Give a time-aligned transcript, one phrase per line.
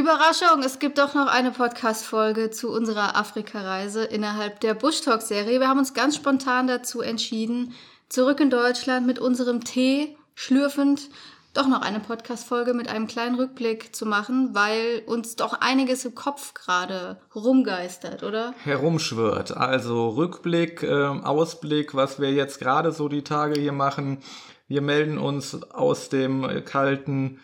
[0.00, 5.60] Überraschung, es gibt doch noch eine Podcast-Folge zu unserer Afrika-Reise innerhalb der Bush Talk-Serie.
[5.60, 7.74] Wir haben uns ganz spontan dazu entschieden,
[8.08, 11.10] zurück in Deutschland mit unserem Tee schlürfend
[11.52, 16.14] doch noch eine Podcast-Folge mit einem kleinen Rückblick zu machen, weil uns doch einiges im
[16.14, 18.54] Kopf gerade rumgeistert, oder?
[18.64, 19.54] Herumschwirrt.
[19.54, 24.22] Also Rückblick, äh, Ausblick, was wir jetzt gerade so die Tage hier machen.
[24.66, 27.38] Wir melden uns aus dem kalten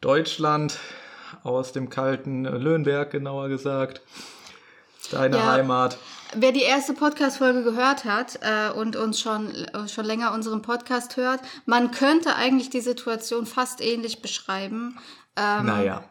[0.00, 0.78] Deutschland,
[1.46, 4.02] aus dem kalten Löhnberg genauer gesagt.
[5.10, 5.52] Deine ja.
[5.52, 5.98] Heimat.
[6.34, 11.16] Wer die erste Podcast-Folge gehört hat äh, und uns schon, äh, schon länger unseren Podcast
[11.16, 14.98] hört, man könnte eigentlich die Situation fast ähnlich beschreiben.
[15.36, 16.02] Ähm, naja.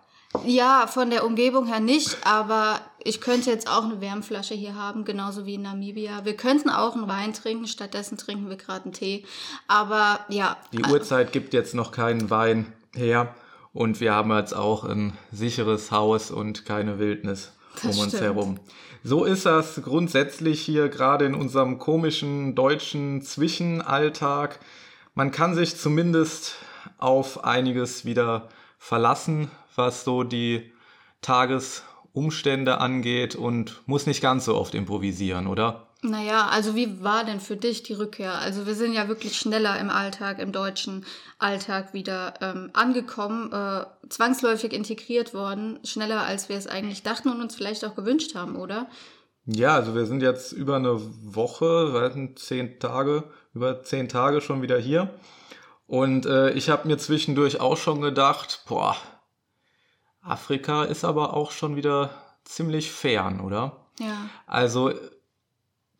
[0.45, 5.05] Ja, von der Umgebung her nicht, aber ich könnte jetzt auch eine Wärmflasche hier haben,
[5.05, 6.25] genauso wie in Namibia.
[6.25, 9.25] Wir könnten auch einen Wein trinken, stattdessen trinken wir gerade einen Tee.
[9.67, 10.57] Aber ja.
[10.73, 13.33] Die Uhrzeit gibt jetzt noch keinen Wein her
[13.75, 18.23] und wir haben jetzt auch ein sicheres Haus und keine Wildnis das um uns stimmt.
[18.23, 18.59] herum.
[19.03, 24.59] So ist das grundsätzlich hier gerade in unserem komischen deutschen Zwischenalltag.
[25.13, 26.55] Man kann sich zumindest
[26.99, 28.47] auf einiges wieder
[28.79, 30.71] verlassen, was so die
[31.21, 35.87] Tagesumstände angeht und muss nicht ganz so oft improvisieren, oder?
[36.01, 38.33] Naja, also wie war denn für dich die Rückkehr?
[38.33, 41.05] Also wir sind ja wirklich schneller im Alltag, im deutschen
[41.39, 47.41] Alltag wieder ähm, angekommen, äh, zwangsläufig integriert worden, schneller als wir es eigentlich dachten und
[47.41, 48.87] uns vielleicht auch gewünscht haben, oder?
[49.45, 54.61] Ja, also wir sind jetzt über eine Woche, hatten zehn Tage, über zehn Tage schon
[54.61, 55.09] wieder hier.
[55.87, 58.95] Und äh, ich habe mir zwischendurch auch schon gedacht, boah,
[60.21, 62.09] Afrika ist aber auch schon wieder
[62.43, 63.85] ziemlich fern, oder?
[63.99, 64.29] Ja.
[64.47, 64.91] Also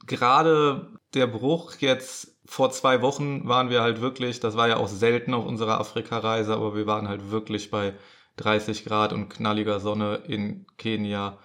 [0.08, 4.88] gerade der Bruch jetzt vor zwei Wochen waren wir halt wirklich, das war ja auch
[4.88, 7.94] selten auf unserer Afrika-Reise, aber wir waren halt wirklich bei
[8.38, 11.38] 30 Grad und knalliger Sonne in Kenia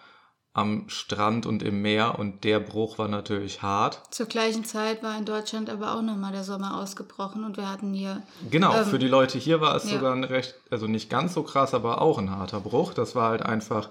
[0.52, 4.02] am Strand und im Meer und der Bruch war natürlich hart.
[4.10, 7.94] Zur gleichen Zeit war in Deutschland aber auch nochmal der Sommer ausgebrochen und wir hatten
[7.94, 8.22] hier.
[8.50, 9.96] Genau, ähm, für die Leute hier war es ja.
[9.96, 12.94] sogar ein recht, also nicht ganz so krass, aber auch ein harter Bruch.
[12.94, 13.90] Das war halt einfach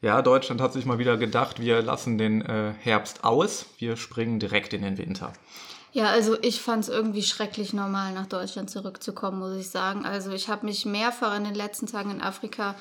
[0.00, 4.38] ja, Deutschland hat sich mal wieder gedacht, wir lassen den äh, Herbst aus, wir springen
[4.38, 5.32] direkt in den Winter.
[5.92, 10.04] Ja, also ich fand es irgendwie schrecklich normal, nach Deutschland zurückzukommen, muss ich sagen.
[10.04, 12.74] Also ich habe mich mehrfach in den letzten Tagen in Afrika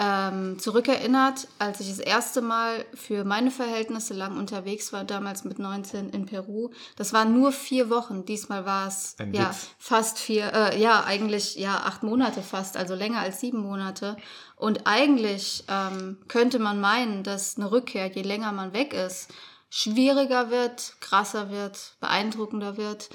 [0.00, 5.58] ähm, zurückerinnert, als ich das erste Mal für meine Verhältnisse lang unterwegs war, damals mit
[5.58, 6.70] 19 in Peru.
[6.94, 8.24] Das waren nur vier Wochen.
[8.24, 13.20] Diesmal war es ja fast vier, äh, ja eigentlich ja acht Monate fast, also länger
[13.20, 14.16] als sieben Monate.
[14.54, 19.32] Und eigentlich ähm, könnte man meinen, dass eine Rückkehr, je länger man weg ist,
[19.68, 23.10] schwieriger wird, krasser wird, beeindruckender wird.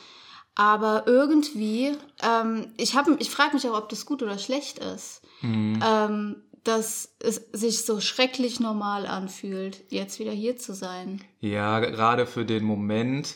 [0.55, 5.21] Aber irgendwie, ähm, ich, hab, ich frage mich auch, ob das gut oder schlecht ist.
[5.41, 5.79] Mhm.
[5.83, 11.21] Ähm, dass es sich so schrecklich normal anfühlt, jetzt wieder hier zu sein.
[11.39, 13.35] Ja, gerade für den Moment.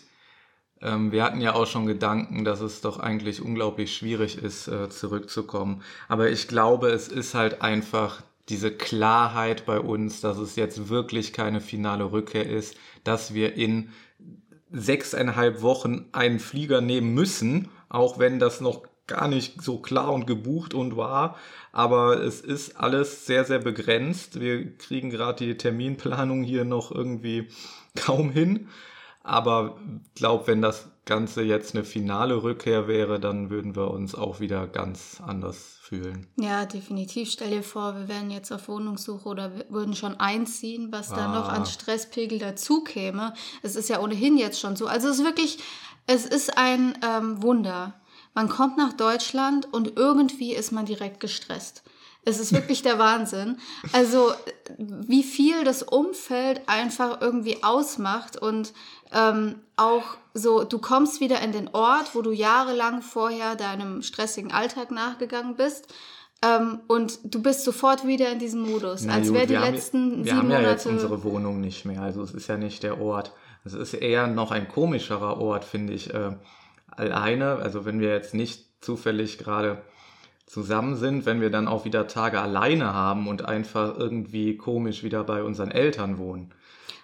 [0.81, 4.89] Ähm, wir hatten ja auch schon Gedanken, dass es doch eigentlich unglaublich schwierig ist, äh,
[4.89, 5.81] zurückzukommen.
[6.07, 11.33] Aber ich glaube, es ist halt einfach diese Klarheit bei uns, dass es jetzt wirklich
[11.33, 13.89] keine finale Rückkehr ist, dass wir in
[14.71, 20.27] sechseinhalb Wochen einen Flieger nehmen müssen, auch wenn das noch gar nicht so klar und
[20.27, 21.37] gebucht und war.
[21.77, 24.39] Aber es ist alles sehr, sehr begrenzt.
[24.39, 27.49] Wir kriegen gerade die Terminplanung hier noch irgendwie
[27.95, 28.67] kaum hin.
[29.21, 29.77] Aber
[30.15, 34.65] glaub, wenn das Ganze jetzt eine finale Rückkehr wäre, dann würden wir uns auch wieder
[34.65, 36.25] ganz anders fühlen.
[36.35, 37.29] Ja, definitiv.
[37.29, 41.15] Stell dir vor, wir wären jetzt auf Wohnungssuche oder würden schon einziehen, was ah.
[41.15, 43.35] da noch an Stresspegel dazu käme.
[43.61, 44.87] Es ist ja ohnehin jetzt schon so.
[44.87, 45.59] Also es ist wirklich,
[46.07, 47.93] es ist ein ähm, Wunder
[48.37, 51.81] man kommt nach Deutschland und irgendwie ist man direkt gestresst.
[52.23, 53.57] Es ist wirklich der Wahnsinn.
[53.93, 54.31] Also
[54.77, 58.73] wie viel das Umfeld einfach irgendwie ausmacht und
[59.11, 60.03] ähm, auch
[60.35, 65.55] so, du kommst wieder in den Ort, wo du jahrelang vorher deinem stressigen Alltag nachgegangen
[65.55, 65.91] bist.
[66.43, 70.17] Ähm, und du bist sofort wieder in diesem Modus, Na als wäre die letzten haben,
[70.17, 72.83] wir sieben haben ja Monate jetzt unsere Wohnung nicht mehr, also es ist ja nicht
[72.83, 73.31] der Ort.
[73.65, 76.13] Es ist eher noch ein komischerer Ort, finde ich.
[76.97, 79.81] Alleine, also wenn wir jetzt nicht zufällig gerade
[80.45, 85.23] zusammen sind, wenn wir dann auch wieder Tage alleine haben und einfach irgendwie komisch wieder
[85.23, 86.53] bei unseren Eltern wohnen.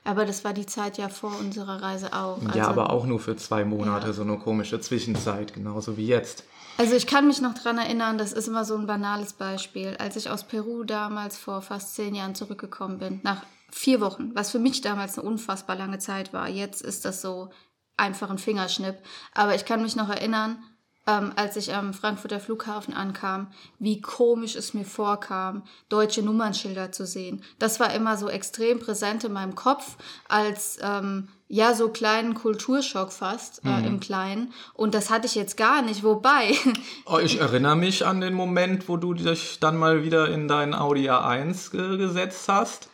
[0.06, 2.42] Aber das war die Zeit ja vor unserer Reise auch.
[2.46, 4.14] Also, ja, aber auch nur für zwei Monate, ja.
[4.14, 6.44] so eine komische Zwischenzeit, genauso wie jetzt.
[6.78, 9.96] Also ich kann mich noch dran erinnern, das ist immer so ein banales Beispiel.
[10.00, 14.52] Als ich aus Peru damals vor fast zehn Jahren zurückgekommen bin, nach vier Wochen, was
[14.52, 16.50] für mich damals eine unfassbar lange Zeit war.
[16.50, 17.50] Jetzt ist das so
[17.98, 18.96] einfach ein Fingerschnipp.
[19.34, 20.64] Aber ich kann mich noch erinnern,
[21.06, 23.48] ähm, als ich am Frankfurter Flughafen ankam,
[23.78, 27.44] wie komisch es mir vorkam, deutsche Nummernschilder zu sehen.
[27.60, 29.98] Das war immer so extrem präsent in meinem Kopf
[30.30, 33.86] als ähm, ja so kleinen Kulturschock fast äh, mhm.
[33.86, 34.54] im Kleinen.
[34.74, 36.04] Und das hatte ich jetzt gar nicht.
[36.04, 36.56] Wobei.
[37.06, 40.74] Oh, ich erinnere mich an den Moment, wo du dich dann mal wieder in deinen
[40.74, 42.90] Audi A1 äh, gesetzt hast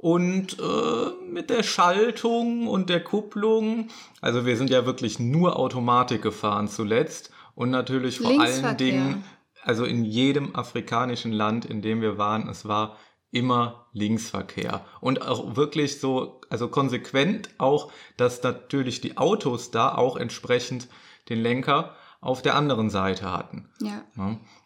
[0.00, 3.88] und äh, mit der Schaltung und der Kupplung.
[4.22, 9.24] Also wir sind ja wirklich nur Automatik gefahren zuletzt und natürlich vor allen Dingen,
[9.62, 12.96] also in jedem afrikanischen Land, in dem wir waren, es war
[13.30, 14.86] immer Linksverkehr.
[15.02, 20.88] Und auch wirklich so, also konsequent auch, dass natürlich die Autos da auch entsprechend
[21.28, 23.70] den Lenker auf der anderen Seite hatten.
[23.80, 24.04] Ja.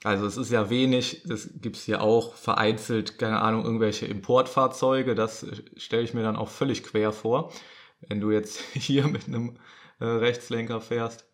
[0.03, 5.15] Also es ist ja wenig, das gibt es hier auch vereinzelt, keine Ahnung, irgendwelche Importfahrzeuge,
[5.15, 5.47] das
[5.77, 7.53] stelle ich mir dann auch völlig quer vor,
[8.09, 9.56] wenn du jetzt hier mit einem
[10.01, 11.27] äh, Rechtslenker fährst.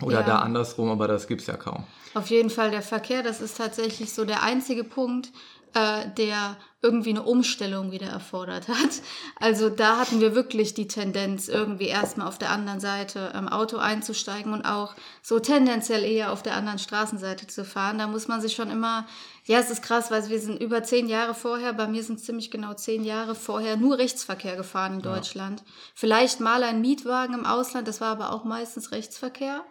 [0.00, 0.26] Oder ja.
[0.26, 1.84] da andersrum, aber das gibt es ja kaum.
[2.14, 5.32] Auf jeden Fall der Verkehr, das ist tatsächlich so der einzige Punkt,
[5.74, 9.02] äh, der irgendwie eine Umstellung wieder erfordert hat.
[9.40, 13.78] Also da hatten wir wirklich die Tendenz, irgendwie erstmal auf der anderen Seite im Auto
[13.78, 17.98] einzusteigen und auch so tendenziell eher auf der anderen Straßenseite zu fahren.
[17.98, 19.06] Da muss man sich schon immer,
[19.44, 22.24] ja, es ist krass, weil wir sind über zehn Jahre vorher, bei mir sind es
[22.26, 25.60] ziemlich genau zehn Jahre vorher nur Rechtsverkehr gefahren in Deutschland.
[25.60, 25.66] Ja.
[25.94, 29.64] Vielleicht mal ein Mietwagen im Ausland, das war aber auch meistens Rechtsverkehr.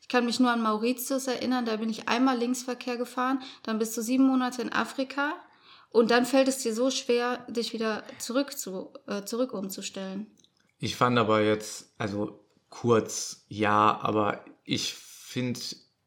[0.00, 3.96] Ich kann mich nur an Mauritius erinnern, da bin ich einmal Linksverkehr gefahren, dann bist
[3.96, 5.34] du sieben Monate in Afrika
[5.94, 10.26] und dann fällt es dir so schwer, dich wieder zurück, zu, äh, zurück umzustellen.
[10.80, 15.60] Ich fand aber jetzt, also kurz ja, aber ich finde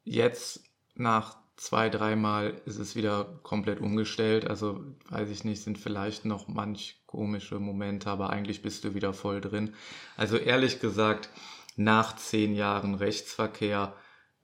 [0.03, 0.61] jetzt
[0.95, 4.45] nach zwei, dreimal ist es wieder komplett umgestellt.
[4.45, 9.13] Also weiß ich nicht, sind vielleicht noch manch komische Momente, aber eigentlich bist du wieder
[9.13, 9.73] voll drin.
[10.17, 11.29] Also ehrlich gesagt,
[11.77, 13.95] nach zehn Jahren Rechtsverkehr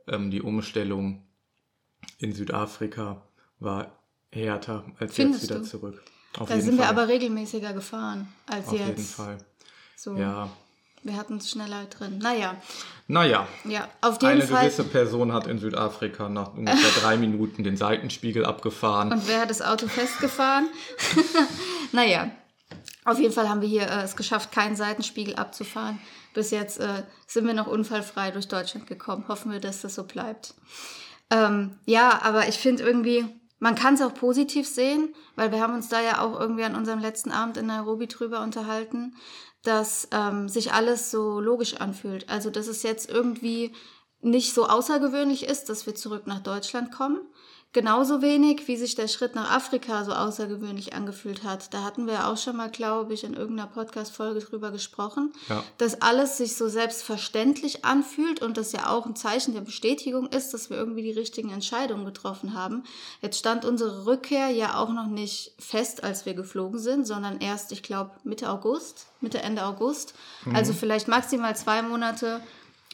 [0.07, 1.28] ähm, die Umstellung
[2.18, 3.28] in Südafrika
[3.60, 4.02] war
[4.33, 5.65] härter als Findest jetzt wieder du?
[5.65, 6.03] zurück.
[6.38, 6.85] Auf da sind Fall.
[6.85, 8.81] wir aber regelmäßiger gefahren als Auf jetzt.
[8.81, 9.38] Auf jeden Fall.
[9.95, 10.15] So.
[10.15, 10.50] Ja.
[11.03, 12.18] Wir hatten es schneller drin.
[12.19, 12.56] Naja.
[13.07, 13.45] Naja.
[13.65, 14.63] Ja, auf jeden Eine Fall.
[14.63, 19.12] gewisse Person hat in Südafrika nach ungefähr drei Minuten den Seitenspiegel abgefahren.
[19.12, 20.69] Und wer hat das Auto festgefahren?
[21.91, 22.31] naja.
[23.06, 26.00] Auf jeden Fall haben wir hier äh, es geschafft, keinen Seitenspiegel abzufahren.
[26.33, 29.25] Bis jetzt äh, sind wir noch unfallfrei durch Deutschland gekommen.
[29.27, 30.53] Hoffen wir, dass das so bleibt.
[31.30, 33.25] Ähm, ja, aber ich finde irgendwie,
[33.63, 36.75] man kann es auch positiv sehen, weil wir haben uns da ja auch irgendwie an
[36.75, 39.15] unserem letzten Abend in Nairobi drüber unterhalten,
[39.63, 42.27] dass ähm, sich alles so logisch anfühlt.
[42.27, 43.74] Also dass es jetzt irgendwie
[44.19, 47.21] nicht so außergewöhnlich ist, dass wir zurück nach Deutschland kommen,
[47.73, 51.73] Genauso wenig, wie sich der Schritt nach Afrika so außergewöhnlich angefühlt hat.
[51.73, 55.63] Da hatten wir auch schon mal, glaube ich, in irgendeiner Podcast-Folge drüber gesprochen, ja.
[55.79, 60.53] dass alles sich so selbstverständlich anfühlt und das ja auch ein Zeichen der Bestätigung ist,
[60.53, 62.83] dass wir irgendwie die richtigen Entscheidungen getroffen haben.
[63.23, 67.71] Jetzt stand unsere Rückkehr ja auch noch nicht fest, als wir geflogen sind, sondern erst,
[67.71, 70.13] ich glaube, Mitte August, Mitte, Ende August.
[70.45, 70.55] Mhm.
[70.55, 72.39] Also vielleicht maximal zwei Monate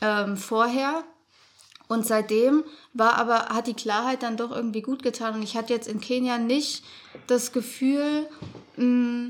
[0.01, 1.03] ähm, vorher.
[1.89, 2.63] Und seitdem
[2.93, 5.33] war aber, hat die Klarheit dann doch irgendwie gut getan.
[5.33, 6.85] Und ich hatte jetzt in Kenia nicht
[7.25, 8.29] das Gefühl,
[8.77, 9.29] mm,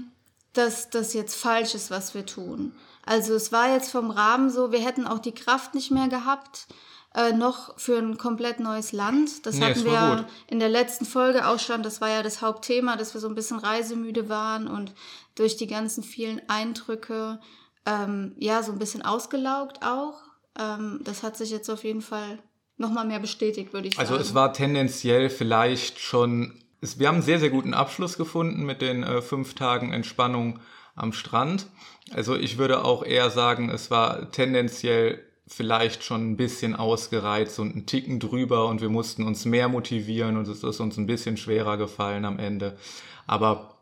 [0.52, 2.76] dass das jetzt falsch ist, was wir tun.
[3.06, 6.68] Also es war jetzt vom Rahmen so, wir hätten auch die Kraft nicht mehr gehabt,
[7.16, 9.46] äh, noch für ein komplett neues Land.
[9.46, 10.26] Das nee, hatten wir gut.
[10.48, 11.82] in der letzten Folge auch schon.
[11.82, 14.94] Das war ja das Hauptthema, dass wir so ein bisschen reisemüde waren und
[15.36, 17.40] durch die ganzen vielen Eindrücke
[17.86, 20.22] ähm, ja so ein bisschen ausgelaugt auch.
[20.58, 22.40] Ähm, das hat sich jetzt auf jeden Fall
[22.80, 24.20] nochmal mehr bestätigt, würde ich also sagen.
[24.20, 28.66] Also es war tendenziell vielleicht schon, es, wir haben einen sehr, sehr guten Abschluss gefunden
[28.66, 30.60] mit den äh, fünf Tagen Entspannung
[30.96, 31.68] am Strand.
[32.12, 37.76] Also ich würde auch eher sagen, es war tendenziell vielleicht schon ein bisschen ausgereizt und
[37.76, 41.38] ein Ticken drüber und wir mussten uns mehr motivieren und es ist uns ein bisschen
[41.38, 42.78] schwerer gefallen am Ende.
[43.26, 43.78] Aber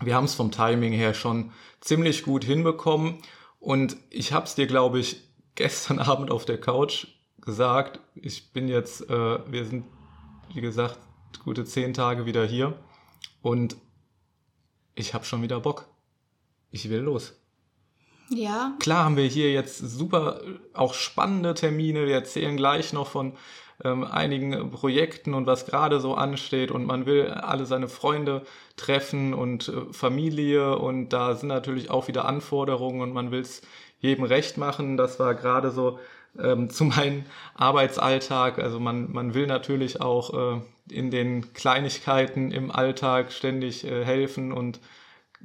[0.00, 3.18] wir haben es vom Timing her schon ziemlich gut hinbekommen
[3.60, 5.20] und ich habe es dir, glaube ich,
[5.54, 7.06] gestern Abend auf der Couch
[7.42, 9.84] gesagt, ich bin jetzt, äh, wir sind,
[10.54, 10.98] wie gesagt,
[11.44, 12.74] gute zehn Tage wieder hier
[13.42, 13.76] und
[14.94, 15.86] ich habe schon wieder Bock.
[16.70, 17.38] Ich will los.
[18.30, 18.74] Ja.
[18.78, 20.40] Klar haben wir hier jetzt super,
[20.72, 22.06] auch spannende Termine.
[22.06, 23.36] Wir erzählen gleich noch von
[23.84, 28.42] ähm, einigen Projekten und was gerade so ansteht und man will alle seine Freunde
[28.76, 33.62] treffen und äh, Familie und da sind natürlich auch wieder Anforderungen und man will es
[33.98, 34.96] jedem recht machen.
[34.96, 35.98] Das war gerade so
[36.38, 37.24] ähm, zu meinem
[37.54, 38.58] Arbeitsalltag.
[38.58, 40.60] Also man, man will natürlich auch äh,
[40.90, 44.80] in den Kleinigkeiten im Alltag ständig äh, helfen und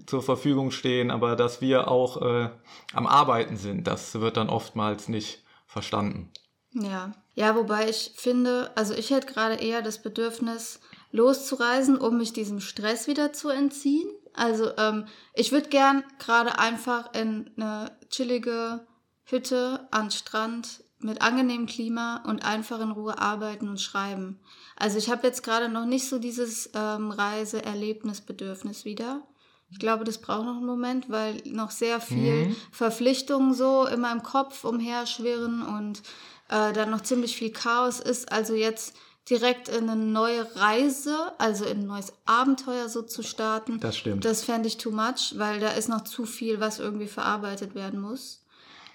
[0.06, 2.50] zur Verfügung stehen, aber dass wir auch äh,
[2.94, 6.30] am Arbeiten sind, das wird dann oftmals nicht verstanden.
[6.72, 7.14] Ja.
[7.34, 10.80] Ja, wobei ich finde, also ich hätte gerade eher das Bedürfnis,
[11.12, 14.10] loszureisen, um mich diesem Stress wieder zu entziehen.
[14.34, 18.87] Also ähm, ich würde gern gerade einfach in eine chillige
[19.30, 24.40] Hütte an Strand mit angenehmem Klima und einfach in Ruhe arbeiten und schreiben.
[24.76, 29.22] Also ich habe jetzt gerade noch nicht so dieses ähm, Reiseerlebnisbedürfnis wieder.
[29.70, 32.56] Ich glaube, das braucht noch einen Moment, weil noch sehr viel mhm.
[32.72, 36.02] Verpflichtungen so in meinem Kopf umherschwirren und
[36.50, 38.32] äh, dann noch ziemlich viel Chaos ist.
[38.32, 38.96] Also jetzt
[39.30, 43.80] direkt in eine neue Reise, also in ein neues Abenteuer so zu starten.
[43.82, 44.24] Das stimmt.
[44.24, 48.00] Das fände ich too much, weil da ist noch zu viel, was irgendwie verarbeitet werden
[48.00, 48.46] muss.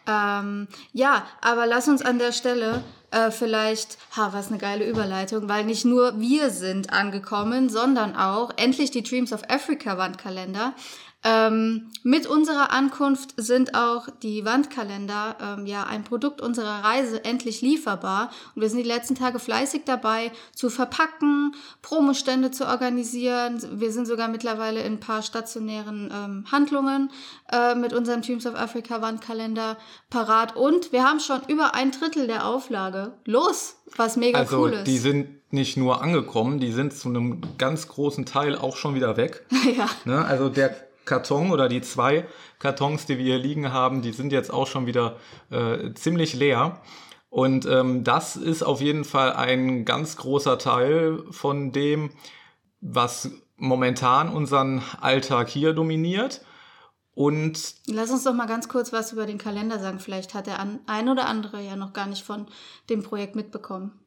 [0.06, 2.82] Ähm, ja, aber lass uns an der Stelle
[3.12, 8.50] äh, vielleicht, ha, was eine geile Überleitung, weil nicht nur wir sind angekommen, sondern auch
[8.56, 10.74] endlich die Dreams of Africa Wandkalender.
[11.24, 17.60] Ähm, mit unserer Ankunft sind auch die Wandkalender ähm, ja ein Produkt unserer Reise endlich
[17.60, 23.62] lieferbar und wir sind die letzten Tage fleißig dabei zu verpacken, Promostände zu organisieren.
[23.72, 27.10] Wir sind sogar mittlerweile in ein paar stationären ähm, Handlungen
[27.52, 29.76] äh, mit unserem Teams of Africa Wandkalender
[30.10, 33.12] parat und wir haben schon über ein Drittel der Auflage.
[33.26, 34.88] Los, was mega also, cool ist.
[34.88, 39.16] Die sind nicht nur angekommen, die sind zu einem ganz großen Teil auch schon wieder
[39.16, 39.46] weg.
[39.76, 39.88] ja.
[40.04, 40.24] Ne?
[40.24, 40.74] Also der
[41.04, 42.26] Karton oder die zwei
[42.58, 45.16] Kartons, die wir hier liegen haben, die sind jetzt auch schon wieder
[45.50, 46.80] äh, ziemlich leer.
[47.28, 52.10] Und ähm, das ist auf jeden Fall ein ganz großer Teil von dem,
[52.80, 56.42] was momentan unseren Alltag hier dominiert.
[57.14, 59.98] Und lass uns doch mal ganz kurz was über den Kalender sagen.
[59.98, 62.46] Vielleicht hat der ein oder andere ja noch gar nicht von
[62.90, 63.98] dem Projekt mitbekommen.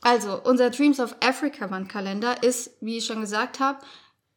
[0.00, 3.78] Also, unser Dreams of Africa Wandkalender ist, wie ich schon gesagt habe,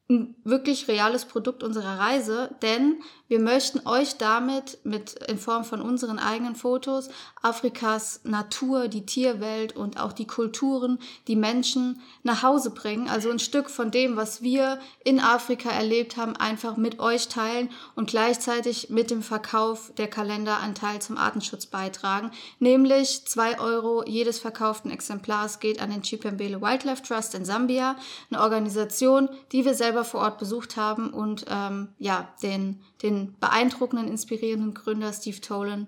[0.10, 5.82] ein wirklich reales Produkt unserer Reise, denn wir möchten euch damit mit in Form von
[5.82, 7.10] unseren eigenen Fotos
[7.42, 13.10] Afrikas Natur, die Tierwelt und auch die Kulturen, die Menschen nach Hause bringen.
[13.10, 17.70] Also ein Stück von dem, was wir in Afrika erlebt haben, einfach mit euch teilen
[17.96, 22.32] und gleichzeitig mit dem Verkauf der Kalender einen Teil zum Artenschutz beitragen.
[22.60, 27.98] Nämlich zwei Euro jedes verkauften Exemplars geht an den Chipembele Wildlife Trust in Sambia,
[28.32, 34.08] eine Organisation, die wir selber vor Ort besucht haben und ähm, ja, den den beeindruckenden,
[34.08, 35.88] inspirierenden Gründer Steve Tolan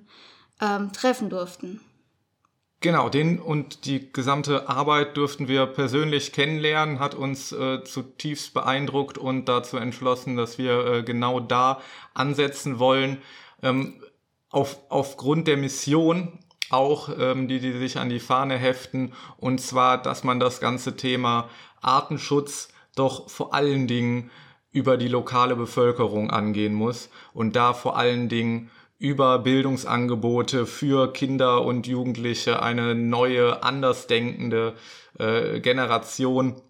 [0.62, 1.82] ähm, treffen durften.
[2.82, 9.18] Genau, den und die gesamte Arbeit durften wir persönlich kennenlernen, hat uns äh, zutiefst beeindruckt
[9.18, 11.82] und dazu entschlossen, dass wir äh, genau da
[12.14, 13.18] ansetzen wollen.
[13.62, 14.02] Ähm,
[14.50, 20.02] auf, aufgrund der Mission auch, ähm, die, die sich an die Fahne heften, und zwar,
[20.02, 21.50] dass man das ganze Thema
[21.82, 24.32] Artenschutz doch vor allen Dingen
[24.72, 31.64] über die lokale Bevölkerung angehen muss und da vor allen Dingen über Bildungsangebote für Kinder
[31.64, 34.76] und Jugendliche eine neue, andersdenkende
[35.18, 36.62] äh, Generation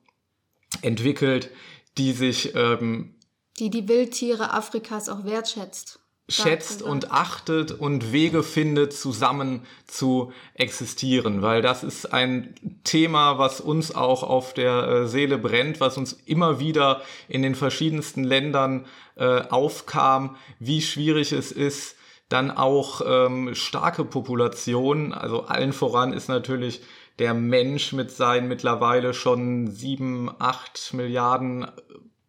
[0.81, 1.49] entwickelt,
[1.97, 3.15] die sich ähm,
[3.59, 5.99] die die Wildtiere Afrikas auch wertschätzt
[6.29, 13.59] schätzt und achtet und Wege findet, zusammen zu existieren, weil das ist ein Thema, was
[13.59, 18.85] uns auch auf der äh, Seele brennt, was uns immer wieder in den verschiedensten Ländern
[19.15, 21.95] äh, aufkam, wie schwierig es ist,
[22.29, 26.81] dann auch ähm, starke Populationen, also allen voran ist natürlich
[27.17, 31.67] der Mensch mit seinen mittlerweile schon sieben, acht Milliarden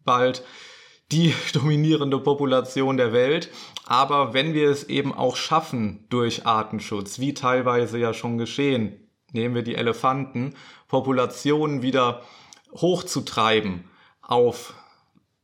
[0.04, 0.42] bald
[1.12, 3.50] die dominierende Population der Welt.
[3.86, 9.54] Aber wenn wir es eben auch schaffen durch Artenschutz, wie teilweise ja schon geschehen, nehmen
[9.54, 10.54] wir die Elefanten,
[10.88, 12.22] Populationen wieder
[12.72, 13.84] hochzutreiben
[14.22, 14.74] auf,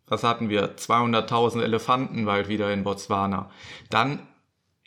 [0.07, 3.51] was hatten wir, 200.000 Elefanten bald wieder in Botswana,
[3.91, 4.21] dann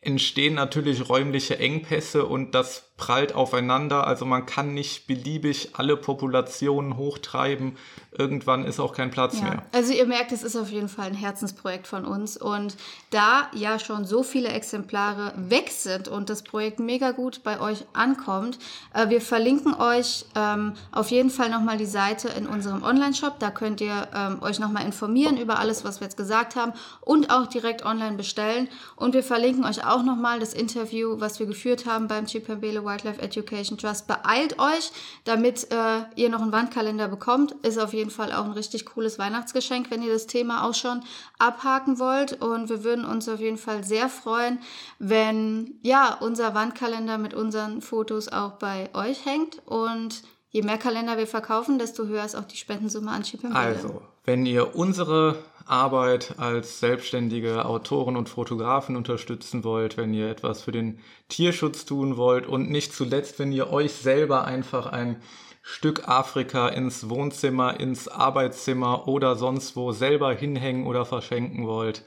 [0.01, 4.05] entstehen natürlich räumliche Engpässe und das prallt aufeinander.
[4.05, 7.77] Also man kann nicht beliebig alle Populationen hochtreiben.
[8.11, 9.45] Irgendwann ist auch kein Platz ja.
[9.45, 9.63] mehr.
[9.71, 12.35] Also ihr merkt, es ist auf jeden Fall ein Herzensprojekt von uns.
[12.35, 12.75] Und
[13.09, 17.85] da ja schon so viele Exemplare weg sind und das Projekt mega gut bei euch
[17.93, 18.59] ankommt,
[18.93, 23.39] äh, wir verlinken euch ähm, auf jeden Fall nochmal die Seite in unserem Online-Shop.
[23.39, 27.31] Da könnt ihr ähm, euch nochmal informieren über alles, was wir jetzt gesagt haben und
[27.31, 28.67] auch direkt online bestellen.
[28.97, 33.21] Und wir verlinken euch auch nochmal das Interview, was wir geführt haben beim Chipambele Wildlife
[33.21, 34.07] Education Trust.
[34.07, 34.91] Beeilt euch,
[35.23, 37.53] damit äh, ihr noch einen Wandkalender bekommt.
[37.61, 41.03] Ist auf jeden Fall auch ein richtig cooles Weihnachtsgeschenk, wenn ihr das Thema auch schon
[41.37, 42.41] abhaken wollt.
[42.41, 44.59] Und wir würden uns auf jeden Fall sehr freuen,
[44.97, 49.61] wenn ja unser Wandkalender mit unseren Fotos auch bei euch hängt.
[49.65, 54.01] Und je mehr Kalender wir verkaufen, desto höher ist auch die Spendensumme an Chip Also,
[54.25, 60.71] wenn ihr unsere Arbeit als selbstständige Autoren und Fotografen unterstützen wollt, wenn ihr etwas für
[60.71, 65.21] den Tierschutz tun wollt und nicht zuletzt, wenn ihr euch selber einfach ein
[65.61, 72.03] Stück Afrika ins Wohnzimmer, ins Arbeitszimmer oder sonst wo selber hinhängen oder verschenken wollt.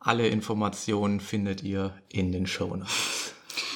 [0.00, 3.32] Alle Informationen findet ihr in den Show Notes.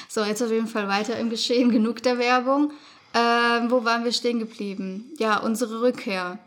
[0.09, 1.71] So, jetzt auf jeden Fall weiter im Geschehen.
[1.71, 2.73] Genug der Werbung.
[3.13, 5.11] Ähm, wo waren wir stehen geblieben?
[5.17, 6.39] Ja, unsere Rückkehr.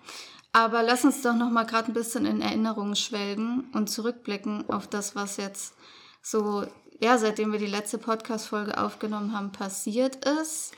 [0.53, 4.87] Aber lass uns doch noch mal gerade ein bisschen in Erinnerungen schwelgen und zurückblicken auf
[4.87, 5.75] das, was jetzt
[6.21, 6.67] so,
[7.01, 10.73] ja, seitdem wir die letzte Podcast-Folge aufgenommen haben, passiert ist.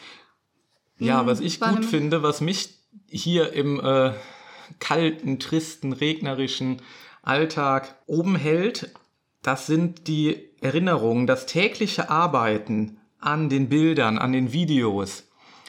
[0.99, 2.79] Ja, hm, was ich gut finde, was mich
[3.09, 4.13] hier im äh,
[4.79, 6.81] kalten, tristen, regnerischen
[7.23, 8.95] Alltag oben hält,
[9.43, 15.25] das sind die Erinnerungen, das tägliche Arbeiten an den Bildern, an den Videos,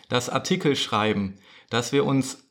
[0.10, 2.45] das Artikelschreiben, dass wir uns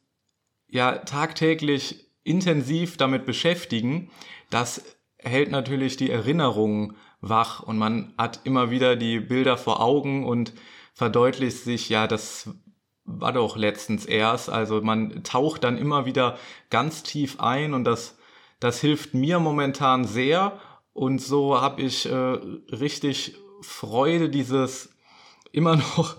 [0.74, 4.10] ja tagtäglich intensiv damit beschäftigen,
[4.50, 4.84] das
[5.16, 10.52] hält natürlich die Erinnerungen wach und man hat immer wieder die Bilder vor Augen und
[10.92, 12.50] verdeutlicht sich, ja, das
[13.04, 14.50] war doch letztens erst.
[14.50, 16.38] Also man taucht dann immer wieder
[16.70, 18.18] ganz tief ein und das,
[18.60, 20.58] das hilft mir momentan sehr.
[20.92, 24.90] Und so habe ich äh, richtig Freude, dieses
[25.52, 26.16] immer noch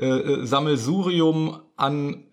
[0.00, 2.27] äh, äh Sammelsurium an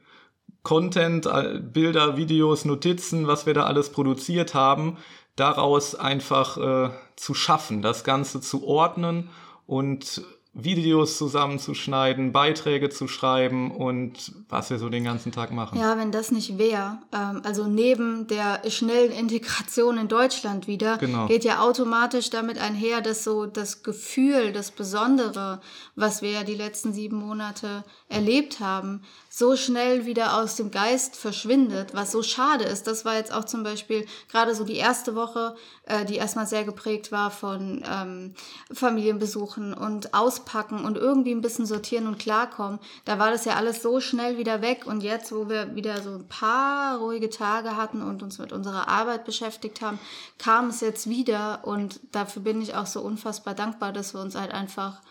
[0.65, 4.98] Content, äh, Bilder, Videos, Notizen, was wir da alles produziert haben,
[5.38, 9.29] daraus einfach äh, zu schaffen, das Ganze zu ordnen
[9.65, 10.25] und
[10.57, 15.77] Videos zusammenzuschneiden, Beiträge zu schreiben und was wir so den ganzen Tag machen.
[15.77, 21.27] Ja, wenn das nicht wäre, ähm, also neben der schnellen Integration in Deutschland wieder, genau.
[21.27, 25.60] geht ja automatisch damit einher, dass so das Gefühl, das Besondere,
[25.98, 29.01] was wir ja die letzten sieben Monate erlebt haben,
[29.38, 32.88] so schnell wieder aus dem Geist verschwindet, was so schade ist.
[32.88, 36.63] Das war jetzt auch zum Beispiel gerade so die erste Woche, äh, die erstmal sehr
[36.63, 38.34] geprägt war von ähm,
[38.72, 42.80] Familienbesuchen und Auspacken und irgendwie ein bisschen sortieren und klarkommen.
[43.04, 46.12] Da war das ja alles so schnell wieder weg und jetzt, wo wir wieder so
[46.12, 50.00] ein paar ruhige Tage hatten und uns mit unserer Arbeit beschäftigt haben,
[50.38, 54.36] kam es jetzt wieder und dafür bin ich auch so unfassbar dankbar, dass wir uns
[54.36, 55.02] halt einfach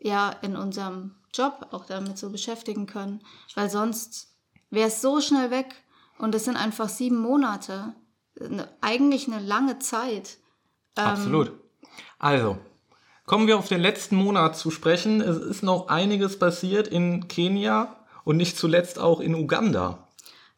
[0.00, 3.22] ja in unserem Job auch damit so beschäftigen können.
[3.54, 4.34] Weil sonst
[4.70, 5.74] wäre es so schnell weg
[6.18, 7.94] und es sind einfach sieben Monate.
[8.40, 10.38] Eine, eigentlich eine lange Zeit.
[10.96, 11.52] Ähm, Absolut.
[12.18, 12.58] Also,
[13.24, 15.20] kommen wir auf den letzten Monat zu sprechen.
[15.20, 20.06] Es ist noch einiges passiert in Kenia und nicht zuletzt auch in Uganda.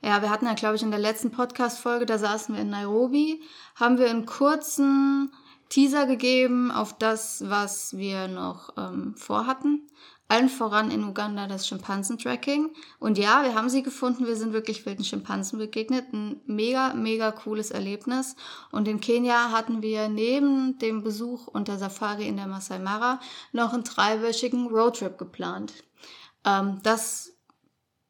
[0.01, 3.43] Ja, wir hatten ja, glaube ich, in der letzten Podcast-Folge, da saßen wir in Nairobi,
[3.75, 5.33] haben wir einen kurzen
[5.71, 9.89] Teaser gegeben auf das, was wir noch ähm, vorhatten.
[10.31, 12.75] Allen voran in Uganda das Schimpansentracking.
[12.99, 14.27] Und ja, wir haben sie gefunden.
[14.27, 16.13] Wir sind wirklich wilden Schimpansen begegnet.
[16.13, 18.37] Ein mega, mega cooles Erlebnis.
[18.71, 23.21] Und in Kenia hatten wir neben dem Besuch und der Safari in der Masai Mara
[23.53, 25.73] noch einen dreiwöchigen Roadtrip geplant.
[26.45, 27.33] Ähm, das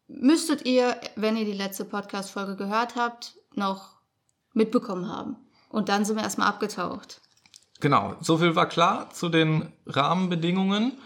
[0.08, 3.96] müsstet ihr, wenn ihr die letzte Podcast-Folge gehört habt, noch
[4.54, 5.36] mitbekommen haben.
[5.68, 7.20] Und dann sind wir erstmal abgetaucht.
[7.80, 10.98] Genau, so viel war klar zu den Rahmenbedingungen.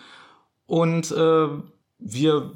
[0.67, 1.49] Und äh,
[1.99, 2.53] wir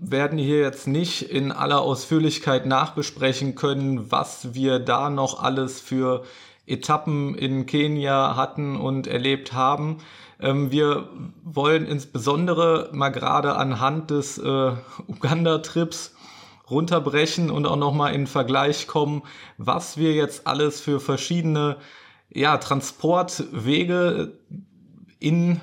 [0.00, 6.24] werden hier jetzt nicht in aller Ausführlichkeit nachbesprechen können, was wir da noch alles für
[6.66, 9.98] Etappen in Kenia hatten und erlebt haben.
[10.40, 11.08] Ähm, wir
[11.42, 14.72] wollen insbesondere mal gerade anhand des äh,
[15.08, 16.14] Uganda-Trips
[16.70, 19.22] runterbrechen und auch nochmal in Vergleich kommen,
[19.58, 21.76] was wir jetzt alles für verschiedene
[22.32, 24.38] ja, Transportwege
[25.18, 25.60] in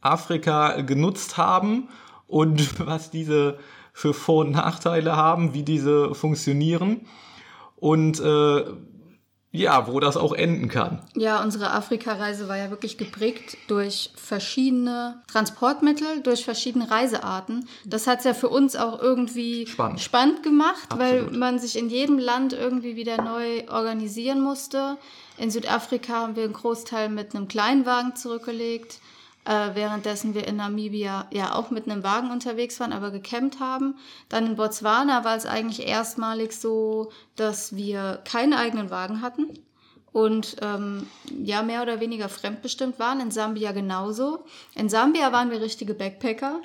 [0.00, 1.88] Afrika genutzt haben
[2.26, 3.58] und was diese
[3.92, 7.06] für Vor- und Nachteile haben, wie diese funktionieren
[7.76, 8.64] und äh,
[9.50, 11.02] ja, wo das auch enden kann.
[11.16, 17.66] Ja, unsere Afrika-Reise war ja wirklich geprägt durch verschiedene Transportmittel, durch verschiedene Reisearten.
[17.86, 21.30] Das hat es ja für uns auch irgendwie spannend, spannend gemacht, Absolut.
[21.30, 24.98] weil man sich in jedem Land irgendwie wieder neu organisieren musste.
[25.38, 29.00] In Südafrika haben wir einen Großteil mit einem Kleinwagen zurückgelegt
[29.48, 33.94] äh, währenddessen wir in Namibia ja auch mit einem Wagen unterwegs waren, aber gecampt haben.
[34.28, 39.58] Dann in Botswana war es eigentlich erstmalig so, dass wir keinen eigenen Wagen hatten
[40.12, 43.20] und ähm, ja mehr oder weniger fremdbestimmt waren.
[43.20, 44.44] In Sambia genauso.
[44.74, 46.60] In Sambia waren wir richtige Backpacker,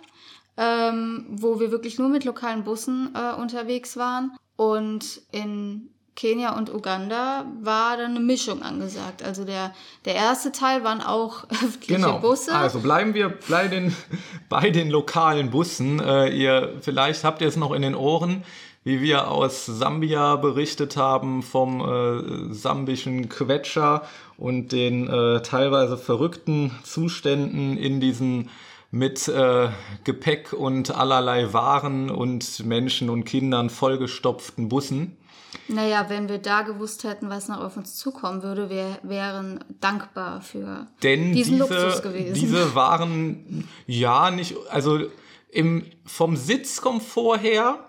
[0.57, 4.35] ähm, wo wir wirklich nur mit lokalen Bussen äh, unterwegs waren.
[4.57, 9.23] Und in Kenia und Uganda war dann eine Mischung angesagt.
[9.23, 9.73] Also der,
[10.05, 12.19] der erste Teil waren auch öffentliche genau.
[12.19, 12.53] Busse.
[12.53, 13.95] Also bleiben wir bei den,
[14.49, 15.99] bei den lokalen Bussen.
[15.99, 18.43] Äh, ihr, vielleicht habt ihr es noch in den Ohren.
[18.85, 24.03] wie wir aus Sambia berichtet haben vom äh, sambischen Quetscher
[24.37, 28.49] und den äh, teilweise verrückten Zuständen in diesen
[28.91, 29.69] mit äh,
[30.03, 35.17] Gepäck und allerlei Waren und Menschen und Kindern vollgestopften Bussen.
[35.67, 40.41] Naja, wenn wir da gewusst hätten, was noch auf uns zukommen würde, wir wären dankbar
[40.41, 42.33] für Denn diesen diese, Luxus gewesen.
[42.33, 44.99] diese waren ja nicht, also
[45.49, 47.79] im, vom Sitzkomfort her,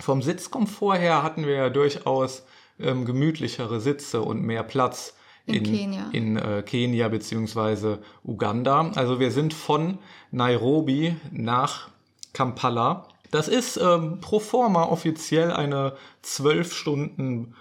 [0.00, 2.44] vom Sitzkomfort her hatten wir ja durchaus
[2.78, 5.14] ähm, gemütlichere Sitze und mehr Platz
[5.46, 6.08] In Kenia.
[6.12, 8.90] in äh, Kenia beziehungsweise Uganda.
[8.94, 9.98] Also wir sind von
[10.30, 11.88] Nairobi nach
[12.32, 13.08] Kampala.
[13.30, 17.54] Das ist ähm, pro forma offiziell eine zwölf Stunden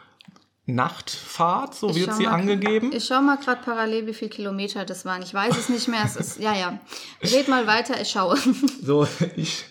[0.65, 2.91] Nachtfahrt, so Ich wird sie mal- angegeben.
[2.93, 5.21] Ich schau mal gerade parallel, wie viel Kilometer das waren.
[5.23, 6.01] Ich weiß es nicht mehr.
[6.05, 6.79] Es ist, ja, ja.
[7.23, 8.37] Red mal weiter, ich schaue.
[8.83, 9.65] So, ich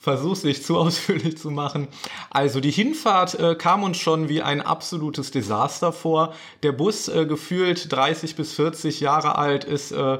[0.00, 1.88] versuche es nicht zu ausführlich zu machen.
[2.30, 6.34] Also die Hinfahrt äh, kam uns schon wie ein absolutes Desaster vor.
[6.62, 10.18] Der Bus, äh, gefühlt 30 bis 40 Jahre alt, ist äh,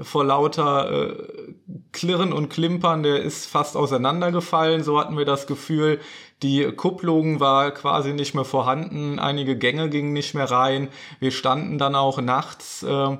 [0.00, 1.54] vor lauter äh,
[1.92, 4.82] Klirren und Klimpern, der ist fast auseinandergefallen.
[4.82, 6.00] So hatten wir das Gefühl.
[6.42, 9.18] Die Kupplung war quasi nicht mehr vorhanden.
[9.18, 10.88] Einige Gänge gingen nicht mehr rein.
[11.20, 13.16] Wir standen dann auch nachts äh,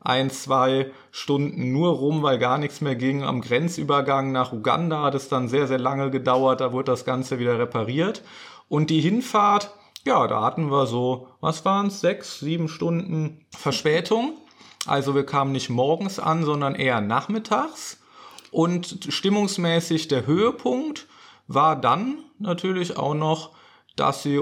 [0.00, 3.22] ein, zwei Stunden nur rum, weil gar nichts mehr ging.
[3.22, 6.60] Am Grenzübergang nach Uganda hat es dann sehr, sehr lange gedauert.
[6.60, 8.22] Da wurde das Ganze wieder repariert.
[8.68, 9.70] Und die Hinfahrt,
[10.04, 14.34] ja, da hatten wir so, was waren es, sechs, sieben Stunden Verspätung.
[14.86, 17.98] Also wir kamen nicht morgens an, sondern eher nachmittags.
[18.50, 21.06] Und stimmungsmäßig der Höhepunkt
[21.46, 23.50] war dann natürlich auch noch,
[23.96, 24.40] dass sie,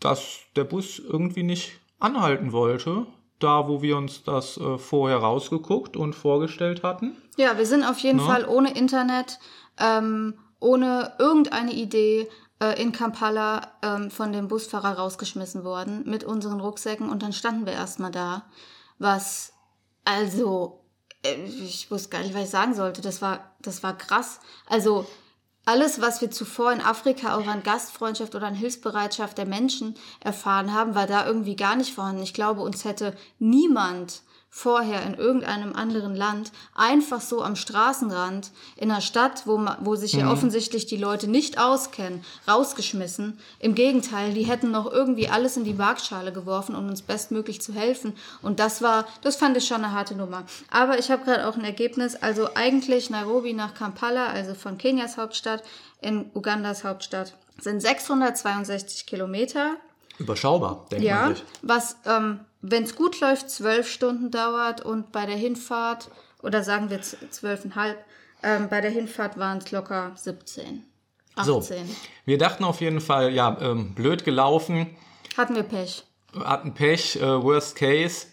[0.00, 3.06] dass der Bus irgendwie nicht anhalten wollte,
[3.38, 7.16] da wo wir uns das äh, vorher rausgeguckt und vorgestellt hatten.
[7.36, 8.24] Ja, wir sind auf jeden Ne?
[8.24, 9.38] Fall ohne Internet,
[9.78, 12.28] ähm, ohne irgendeine Idee
[12.60, 17.66] äh, in Kampala ähm, von dem Busfahrer rausgeschmissen worden mit unseren Rucksäcken und dann standen
[17.66, 18.44] wir erstmal da.
[18.98, 19.53] Was,
[20.04, 20.80] also,
[21.24, 23.00] äh, ich wusste gar nicht, was ich sagen sollte.
[23.00, 24.40] Das war, das war krass.
[24.66, 25.06] Also,
[25.66, 30.74] alles, was wir zuvor in Afrika auch an Gastfreundschaft oder an Hilfsbereitschaft der Menschen erfahren
[30.74, 32.22] haben, war da irgendwie gar nicht vorhanden.
[32.22, 34.22] Ich glaube, uns hätte niemand
[34.56, 40.12] vorher in irgendeinem anderen Land einfach so am Straßenrand in einer Stadt, wo, wo sich
[40.12, 43.36] ja offensichtlich die Leute nicht auskennen, rausgeschmissen.
[43.58, 47.74] Im Gegenteil, die hätten noch irgendwie alles in die Waagschale geworfen, um uns bestmöglich zu
[47.74, 48.12] helfen.
[48.42, 50.44] Und das war, das fand ich schon eine harte Nummer.
[50.70, 52.14] Aber ich habe gerade auch ein Ergebnis.
[52.14, 55.64] Also eigentlich Nairobi nach Kampala, also von Kenias Hauptstadt
[56.00, 59.72] in Ugandas Hauptstadt, sind 662 Kilometer.
[60.18, 61.44] Überschaubar, denkt Ja, man sich.
[61.62, 66.10] was, ähm, wenn es gut läuft, zwölf Stunden dauert und bei der Hinfahrt,
[66.42, 68.02] oder sagen wir zwölfeinhalb,
[68.42, 70.84] ähm, bei der Hinfahrt waren es locker 17,
[71.36, 71.44] 18.
[71.44, 71.62] So,
[72.24, 74.96] wir dachten auf jeden Fall, ja, ähm, blöd gelaufen,
[75.36, 76.04] Hatten wir Pech.
[76.42, 78.26] hatten Pech, äh, worst case.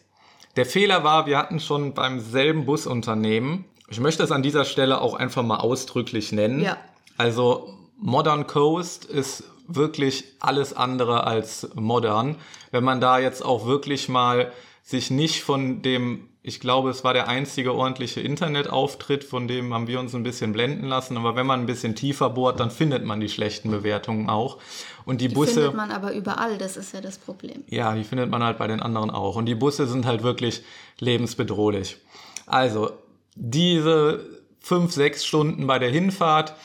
[0.56, 5.02] Der Fehler war, wir hatten schon beim selben Busunternehmen, ich möchte es an dieser Stelle
[5.02, 6.62] auch einfach mal ausdrücklich nennen.
[6.62, 6.78] Ja.
[7.18, 9.44] Also Modern Coast ist
[9.76, 12.36] wirklich alles andere als modern.
[12.72, 14.52] Wenn man da jetzt auch wirklich mal
[14.84, 19.88] sich nicht von dem, ich glaube, es war der einzige ordentliche Internetauftritt, von dem haben
[19.88, 21.16] wir uns ein bisschen blenden lassen.
[21.18, 24.58] Aber wenn man ein bisschen tiefer bohrt, dann findet man die schlechten Bewertungen auch.
[25.06, 25.54] Und die, Die Busse.
[25.54, 27.64] findet man aber überall, das ist ja das Problem.
[27.68, 29.36] Ja, die findet man halt bei den anderen auch.
[29.36, 30.64] Und die Busse sind halt wirklich
[31.00, 31.98] lebensbedrohlich.
[32.48, 32.92] Also,
[33.36, 34.26] diese
[34.60, 36.56] fünf, sechs Stunden bei der Hinfahrt.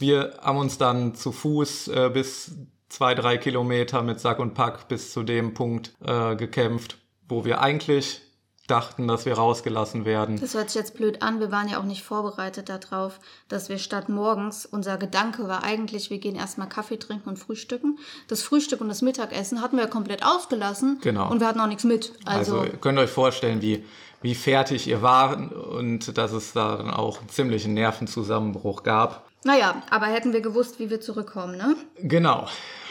[0.00, 2.52] Wir haben uns dann zu Fuß äh, bis
[2.88, 6.96] zwei, drei Kilometer mit Sack und Pack bis zu dem Punkt äh, gekämpft,
[7.28, 8.22] wo wir eigentlich
[8.66, 10.40] dachten, dass wir rausgelassen werden.
[10.40, 13.78] Das hört sich jetzt blöd an, wir waren ja auch nicht vorbereitet darauf, dass wir
[13.78, 17.98] statt morgens, unser Gedanke war eigentlich, wir gehen erstmal Kaffee trinken und frühstücken.
[18.28, 21.30] Das Frühstück und das Mittagessen hatten wir komplett ausgelassen Genau.
[21.30, 22.12] und wir hatten auch nichts mit.
[22.24, 23.84] Also, Also, ihr könnt euch vorstellen, wie,
[24.22, 29.29] wie fertig ihr waren und dass es da dann auch einen ziemlichen Nervenzusammenbruch gab.
[29.44, 31.76] Naja, aber hätten wir gewusst, wie wir zurückkommen, ne?
[31.98, 32.46] Genau.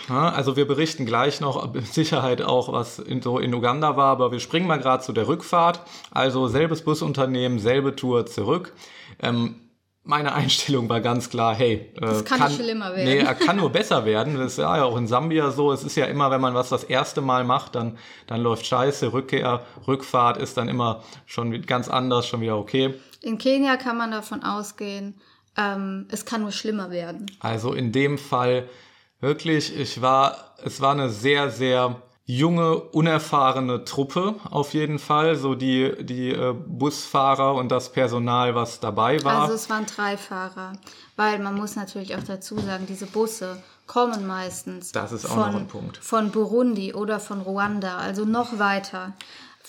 [0.09, 4.31] Also wir berichten gleich noch mit Sicherheit auch, was in, so in Uganda war, aber
[4.31, 5.81] wir springen mal gerade zu der Rückfahrt.
[6.09, 8.73] Also selbes Busunternehmen, selbe Tour zurück.
[9.21, 9.55] Ähm,
[10.03, 13.05] meine Einstellung war ganz klar, hey, äh, Das kann nicht schlimmer werden.
[13.05, 14.35] Nee, er kann nur besser werden.
[14.35, 15.71] Das ist ja auch in Sambia so.
[15.71, 19.13] Es ist ja immer, wenn man was das erste Mal macht, dann, dann läuft scheiße.
[19.13, 22.95] Rückkehr, Rückfahrt ist dann immer schon ganz anders, schon wieder okay.
[23.21, 25.19] In Kenia kann man davon ausgehen,
[25.60, 27.26] ähm, es kann nur schlimmer werden.
[27.39, 28.67] Also in dem Fall
[29.19, 35.36] wirklich, ich war, es war eine sehr, sehr junge, unerfahrene Truppe auf jeden Fall.
[35.36, 39.41] So die, die äh, Busfahrer und das Personal, was dabei war.
[39.41, 40.74] Also es waren drei Fahrer,
[41.15, 45.52] weil man muss natürlich auch dazu sagen, diese Busse kommen meistens Das ist auch von,
[45.52, 45.98] noch ein Punkt.
[45.98, 49.13] von Burundi oder von Ruanda, also noch weiter,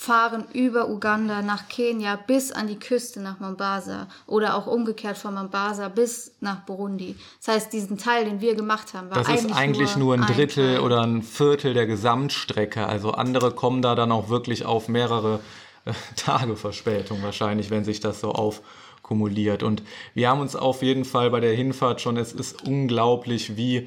[0.00, 5.34] fahren über Uganda nach Kenia bis an die Küste nach Mombasa oder auch umgekehrt von
[5.34, 7.16] Mombasa bis nach Burundi.
[7.44, 10.22] Das heißt, diesen Teil, den wir gemacht haben, war Das eigentlich ist eigentlich nur, ein
[10.22, 10.80] ein Drittel Teil.
[10.80, 12.86] oder ein Viertel der Gesamtstrecke.
[12.86, 15.40] Also andere kommen da dann auch wirklich auf mehrere
[15.84, 19.62] äh, Tage Verspätung wahrscheinlich, wenn sich das so aufkumuliert.
[19.62, 19.82] Und
[20.14, 23.86] wir haben uns auf jeden Fall bei der Hinfahrt schon, es ist unglaublich, wie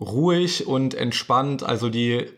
[0.00, 2.30] ruhig und entspannt, also die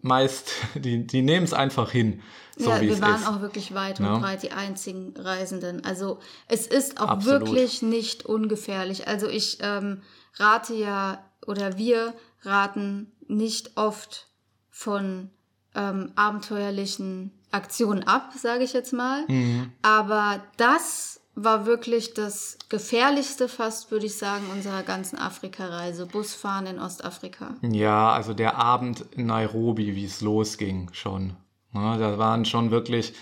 [0.00, 2.20] meist, die, die nehmen es einfach hin,
[2.56, 3.26] so ja, wie wir es waren ist.
[3.28, 4.14] auch wirklich weit Ja.
[4.14, 5.84] und breit die einzigen Reisenden.
[5.84, 6.18] Also
[6.48, 7.48] es ist auch Absolut.
[7.48, 9.08] wirklich nicht ungefährlich.
[9.08, 10.02] Also ich ähm,
[10.36, 14.28] rate ja oder wir raten nicht oft
[14.70, 15.30] von
[15.74, 19.24] ähm, abenteuerlichen Aktionen ab, sage ich jetzt mal.
[19.28, 19.72] Mhm.
[19.82, 26.06] Aber das war wirklich das gefährlichste fast, würde ich sagen, unserer ganzen Afrika-Reise.
[26.06, 27.54] Busfahren in Ostafrika.
[27.62, 31.36] Ja, also der Abend in Nairobi, wie es losging schon.
[31.72, 33.14] Ne, da waren schon wirklich,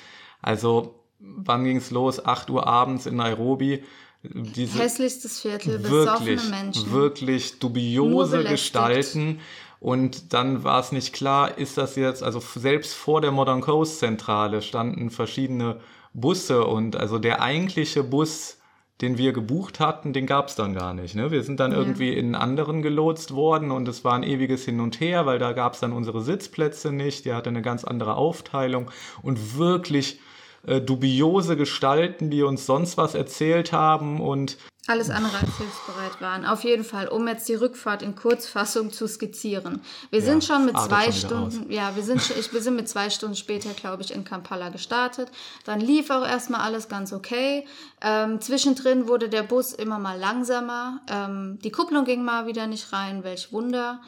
[0.42, 2.25] also wann ging es los?
[2.25, 3.85] 8 Uhr abends in Nairobi.
[4.23, 6.92] Diese Hässlichstes Viertel, besoffene wirklich, Menschen.
[6.92, 8.44] wirklich dubiose.
[8.44, 9.40] Gestalten.
[9.79, 13.99] Und dann war es nicht klar, ist das jetzt, also selbst vor der Modern Coast
[13.99, 15.81] Zentrale standen verschiedene
[16.12, 18.59] Busse und also der eigentliche Bus,
[19.01, 21.14] den wir gebucht hatten, den gab es dann gar nicht.
[21.14, 21.31] Ne?
[21.31, 24.81] Wir sind dann irgendwie in einen anderen gelotst worden und es war ein ewiges Hin
[24.81, 28.16] und Her, weil da gab es dann unsere Sitzplätze nicht, die hatte eine ganz andere
[28.16, 28.90] Aufteilung
[29.23, 30.20] und wirklich
[30.66, 34.59] äh, dubiose Gestalten, die uns sonst was erzählt haben und
[34.90, 36.44] alles andere als hilfsbereit waren.
[36.44, 39.81] Auf jeden Fall, um jetzt die Rückfahrt in Kurzfassung zu skizzieren.
[40.11, 43.37] Wir sind schon mit zwei Stunden, ja, wir sind, ich, wir sind mit zwei Stunden
[43.37, 45.31] später, glaube ich, in Kampala gestartet.
[45.64, 47.66] Dann lief auch erstmal alles ganz okay.
[48.03, 51.00] Ähm, zwischendrin wurde der Bus immer mal langsamer.
[51.09, 54.00] Ähm, die Kupplung ging mal wieder nicht rein, welch Wunder.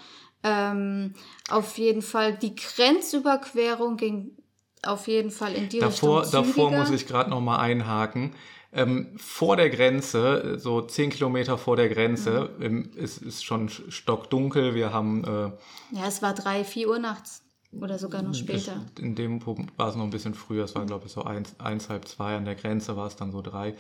[0.43, 1.15] Ähm,
[1.49, 4.37] auf jeden Fall, die Grenzüberquerung ging
[4.85, 6.81] auf jeden Fall in die Davor, Richtung davor zügiger.
[6.81, 8.35] muss ich gerade noch mal einhaken.
[8.75, 12.65] Ähm, vor der Grenze, so zehn Kilometer vor der Grenze, Mhm.
[12.65, 14.75] ähm, es ist schon stockdunkel.
[14.75, 15.51] Wir haben äh,
[15.97, 17.43] Ja, es war drei, vier Uhr nachts
[17.79, 18.85] oder sogar noch später.
[18.99, 20.65] in dem Punkt war es noch ein bisschen früher.
[20.65, 22.35] Es war glaube ich so eins, eins halb zwei.
[22.37, 23.75] An der Grenze war es dann so drei.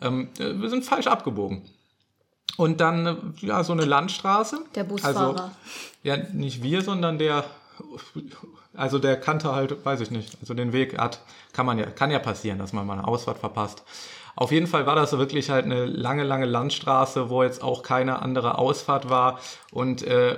[0.00, 1.62] Ähm, äh, wir sind falsch abgebogen.
[2.56, 4.60] Und dann äh, ja so eine Landstraße.
[4.76, 5.28] Der Busfahrer.
[5.42, 5.50] Also,
[6.04, 7.44] ja, nicht wir, sondern der,
[8.74, 11.20] also der kannte halt, weiß ich nicht, also den Weg hat,
[11.52, 13.82] kann man ja, kann ja passieren, dass man mal eine Ausfahrt verpasst.
[14.36, 18.20] Auf jeden Fall war das wirklich halt eine lange, lange Landstraße, wo jetzt auch keine
[18.22, 19.40] andere Ausfahrt war
[19.72, 20.36] und äh,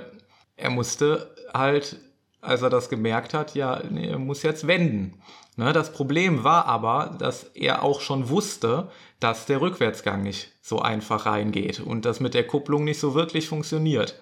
[0.55, 1.97] er musste halt,
[2.41, 5.21] als er das gemerkt hat, ja, nee, er muss jetzt wenden.
[5.57, 10.79] Ne, das Problem war aber, dass er auch schon wusste, dass der Rückwärtsgang nicht so
[10.79, 14.21] einfach reingeht und das mit der Kupplung nicht so wirklich funktioniert.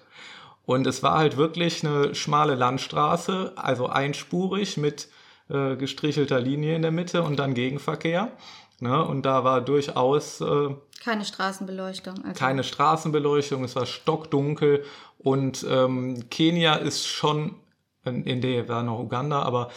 [0.66, 5.08] Und es war halt wirklich eine schmale Landstraße, also einspurig mit
[5.48, 8.32] äh, gestrichelter Linie in der Mitte und dann Gegenverkehr.
[8.80, 9.04] Ne?
[9.04, 12.24] Und da war durchaus äh, Keine Straßenbeleuchtung.
[12.24, 14.84] Also keine Straßenbeleuchtung, es war stockdunkel
[15.18, 17.56] und ähm, Kenia ist schon,
[18.04, 19.70] in, der war noch Uganda, aber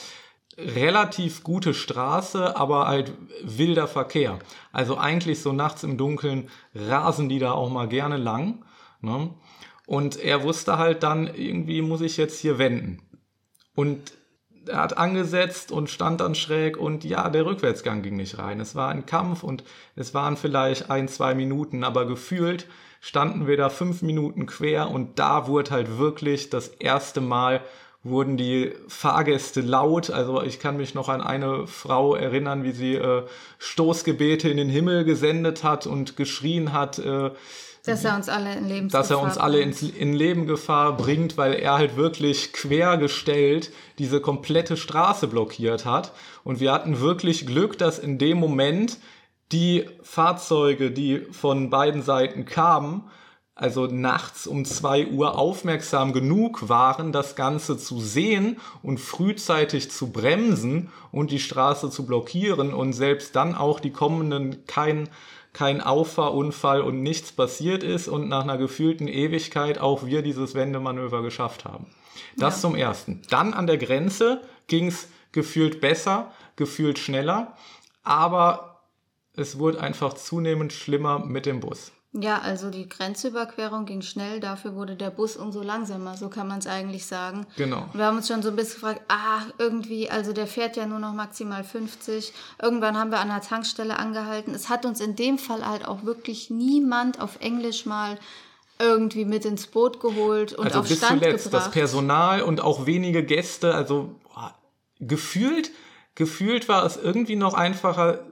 [0.58, 4.40] relativ gute Straße, aber halt wilder Verkehr.
[4.72, 8.64] Also eigentlich so nachts im Dunkeln rasen die da auch mal gerne lang.
[9.02, 9.34] Ne?
[9.88, 13.02] Und er wusste halt dann, irgendwie muss ich jetzt hier wenden.
[13.76, 14.14] Und
[14.67, 18.60] er hat angesetzt und stand dann schräg und ja, der Rückwärtsgang ging nicht rein.
[18.60, 19.63] Es war ein Kampf und
[19.95, 22.67] es waren vielleicht ein, zwei Minuten, aber gefühlt
[23.00, 27.62] standen wir da fünf Minuten quer und da wurde halt wirklich das erste Mal
[28.04, 30.10] wurden die Fahrgäste laut.
[30.10, 33.24] Also ich kann mich noch an eine Frau erinnern, wie sie äh,
[33.60, 37.32] Stoßgebete in den Himmel gesendet hat und geschrien hat, äh,
[37.86, 39.82] dass er uns alle in Lebensgefahr dass er uns alle bringt.
[39.82, 46.13] ins, in Lebengefahr bringt, weil er halt wirklich quergestellt diese komplette Straße blockiert hat.
[46.44, 48.98] Und wir hatten wirklich Glück, dass in dem Moment
[49.52, 53.10] die Fahrzeuge, die von beiden Seiten kamen,
[53.62, 60.12] also nachts um zwei Uhr aufmerksam genug waren, das Ganze zu sehen und frühzeitig zu
[60.12, 65.10] bremsen und die Straße zu blockieren und selbst dann auch die kommenden kein,
[65.54, 71.22] kein Auffahrunfall und nichts passiert ist und nach einer gefühlten Ewigkeit auch wir dieses Wendemanöver
[71.22, 71.88] geschafft haben.
[72.38, 72.62] Das Ja.
[72.62, 73.22] zum Ersten.
[73.30, 77.56] Dann an der Grenze ging es gefühlt besser, gefühlt schneller,
[78.04, 78.82] aber
[79.36, 81.92] es wurde einfach zunehmend schlimmer mit dem Bus.
[82.13, 86.60] Ja, also die Grenzüberquerung ging schnell, dafür wurde der Bus umso langsamer, so kann man
[86.60, 87.47] es eigentlich sagen.
[87.56, 87.86] Genau.
[87.93, 91.00] Wir haben uns schon so ein bisschen gefragt, ah, irgendwie, also der fährt ja nur
[91.00, 92.34] noch maximal 50.
[92.62, 94.54] Irgendwann haben wir an der Tankstelle angehalten.
[94.54, 98.19] Es hat uns in dem Fall halt auch wirklich niemand auf Englisch mal
[98.78, 101.67] irgendwie mit ins Boot geholt und also auf bis Stand zuletzt gebracht.
[101.67, 104.54] das Personal und auch wenige Gäste, also boah,
[105.00, 105.71] gefühlt,
[106.15, 108.31] gefühlt war es irgendwie noch einfacher,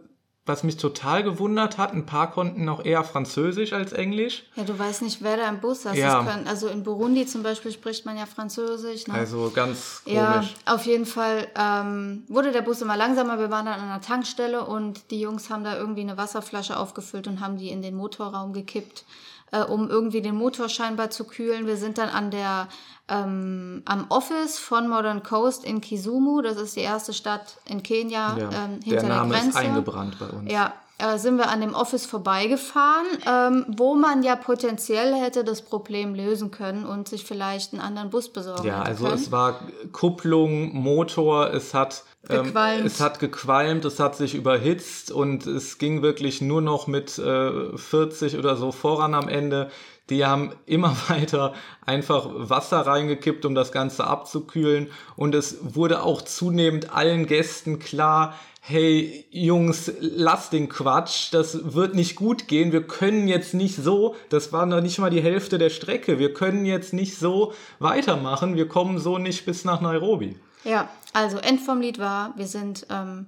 [0.49, 4.43] was mich total gewundert hat, ein paar konnten noch eher Französisch als Englisch.
[4.55, 5.95] Ja, du weißt nicht, wer da im Bus saß.
[5.95, 6.23] Ja.
[6.23, 9.07] Können, also in Burundi zum Beispiel spricht man ja Französisch.
[9.07, 9.13] Ne?
[9.13, 10.17] Also ganz komisch.
[10.17, 13.39] Ja, auf jeden Fall ähm, wurde der Bus immer langsamer.
[13.39, 17.27] Wir waren dann an einer Tankstelle und die Jungs haben da irgendwie eine Wasserflasche aufgefüllt
[17.27, 19.05] und haben die in den Motorraum gekippt,
[19.51, 21.67] äh, um irgendwie den Motor scheinbar zu kühlen.
[21.67, 22.67] Wir sind dann an der
[23.09, 28.37] ähm, am Office von Modern Coast in Kisumu, das ist die erste Stadt in Kenia
[28.37, 29.49] Ja, ähm, hinter der Name der Grenze.
[29.59, 30.51] ist eingebrannt bei uns.
[30.51, 35.61] Ja, äh, sind wir an dem Office vorbeigefahren, ähm, wo man ja potenziell hätte das
[35.61, 39.15] Problem lösen können und sich vielleicht einen anderen Bus besorgen Ja, also können.
[39.15, 39.59] es war
[39.93, 42.85] Kupplung, Motor, es hat ähm, Gequalmt.
[42.85, 47.77] es hat gequalmt, es hat sich überhitzt und es ging wirklich nur noch mit äh,
[47.77, 49.69] 40 oder so voran am Ende.
[50.09, 51.53] Die haben immer weiter
[51.85, 54.89] einfach Wasser reingekippt, um das Ganze abzukühlen.
[55.15, 61.95] Und es wurde auch zunehmend allen Gästen klar, hey Jungs, lasst den Quatsch, das wird
[61.95, 62.71] nicht gut gehen.
[62.71, 66.33] Wir können jetzt nicht so, das war noch nicht mal die Hälfte der Strecke, wir
[66.33, 70.35] können jetzt nicht so weitermachen, wir kommen so nicht bis nach Nairobi.
[70.63, 73.27] Ja, also End vom Lied war, wir sind ähm,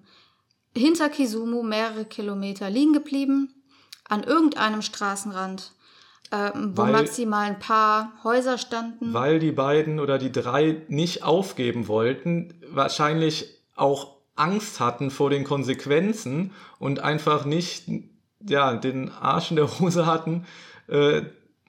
[0.75, 3.53] hinter Kisumu mehrere Kilometer liegen geblieben,
[4.07, 5.71] an irgendeinem Straßenrand,
[6.31, 9.13] ähm, wo Weil- maximal ein paar Häuser standen.
[9.13, 15.43] Weil die beiden oder die drei nicht aufgeben wollten, wahrscheinlich auch Angst hatten vor den
[15.43, 17.83] Konsequenzen und einfach nicht
[18.47, 20.45] ja, den Arsch in der Hose hatten.
[20.87, 21.23] Äh,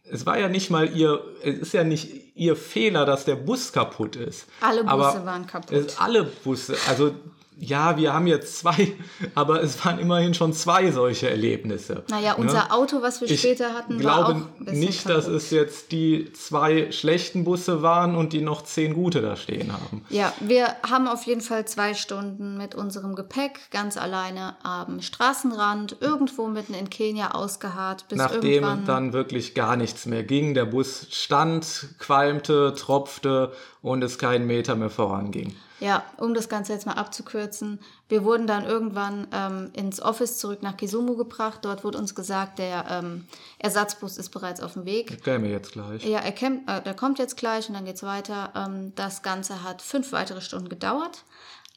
[0.05, 3.73] es war ja nicht mal ihr, es ist ja nicht ihr Fehler, dass der Bus
[3.73, 4.47] kaputt ist.
[4.61, 5.73] Alle Busse Aber waren kaputt.
[5.73, 7.15] Es, alle Busse, also
[7.59, 8.93] ja, wir haben jetzt zwei,
[9.35, 12.05] aber es waren immerhin schon zwei solche Erlebnisse.
[12.09, 12.73] naja, unser ne?
[12.73, 15.43] Auto, was wir Ich später hatten, war glaube auch ein bisschen nicht, dass kaputt.
[15.43, 20.05] es jetzt die zwei schlechten Busse waren und die noch zehn gute da stehen haben.
[20.09, 25.97] Ja, wir haben auf jeden Fall zwei Stunden mit unserem Gepäck ganz alleine am Straßenrand
[26.01, 31.07] irgendwo mitten in Kenia ausgeharrt, bis Nachdem dann wirklich gar nichts mehr ging, der Bus
[31.11, 35.55] stand, qualmte, tropfte und es keinen Meter mehr voranging.
[35.81, 37.81] Ja, um das Ganze jetzt mal abzukürzen.
[38.09, 41.59] Wir wurden dann irgendwann ähm, ins Office zurück nach Kisumu gebracht.
[41.63, 43.27] Dort wurde uns gesagt, der ähm,
[43.59, 45.25] Ersatzbus ist bereits auf dem Weg.
[45.25, 46.05] Käme jetzt gleich.
[46.05, 48.53] Ja, er, kämmt, äh, der kommt jetzt gleich und dann geht's weiter.
[48.55, 51.25] Ähm, das Ganze hat fünf weitere Stunden gedauert.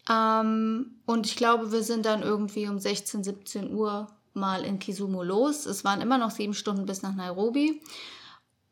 [0.08, 5.24] Ähm, und ich glaube, wir sind dann irgendwie um 16, 17 Uhr mal in Kisumu
[5.24, 5.66] los.
[5.66, 7.82] Es waren immer noch sieben Stunden bis nach Nairobi.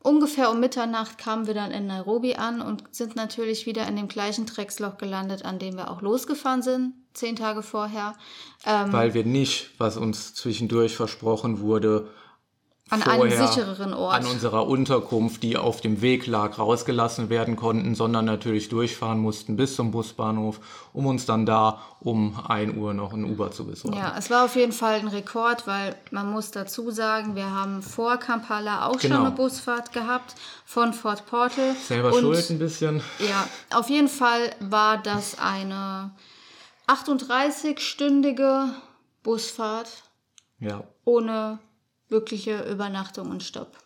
[0.03, 4.09] Ungefähr um Mitternacht kamen wir dann in Nairobi an und sind natürlich wieder in dem
[4.09, 8.13] gleichen Drecksloch gelandet, an dem wir auch losgefahren sind, zehn Tage vorher.
[8.65, 12.09] Ähm, Weil wir nicht, was uns zwischendurch versprochen wurde,
[12.93, 14.15] an einem sichereren Ort.
[14.15, 19.55] an unserer Unterkunft, die auf dem Weg lag, rausgelassen werden konnten, sondern natürlich durchfahren mussten
[19.55, 20.59] bis zum Busbahnhof,
[20.93, 23.97] um uns dann da um 1 Uhr noch ein Uber zu besorgen.
[23.97, 27.81] Ja, es war auf jeden Fall ein Rekord, weil man muss dazu sagen, wir haben
[27.81, 29.15] vor Kampala auch Genau.
[29.17, 31.75] schon eine Busfahrt gehabt von Fort Portal.
[31.87, 33.01] Selber und, schuld ein bisschen.
[33.19, 36.11] Ja, auf jeden Fall war das eine
[36.87, 38.69] 38-stündige
[39.23, 39.89] Busfahrt
[40.59, 40.83] Ja.
[41.05, 41.59] ohne
[42.09, 43.77] wirkliche Übernachtung und Stopp.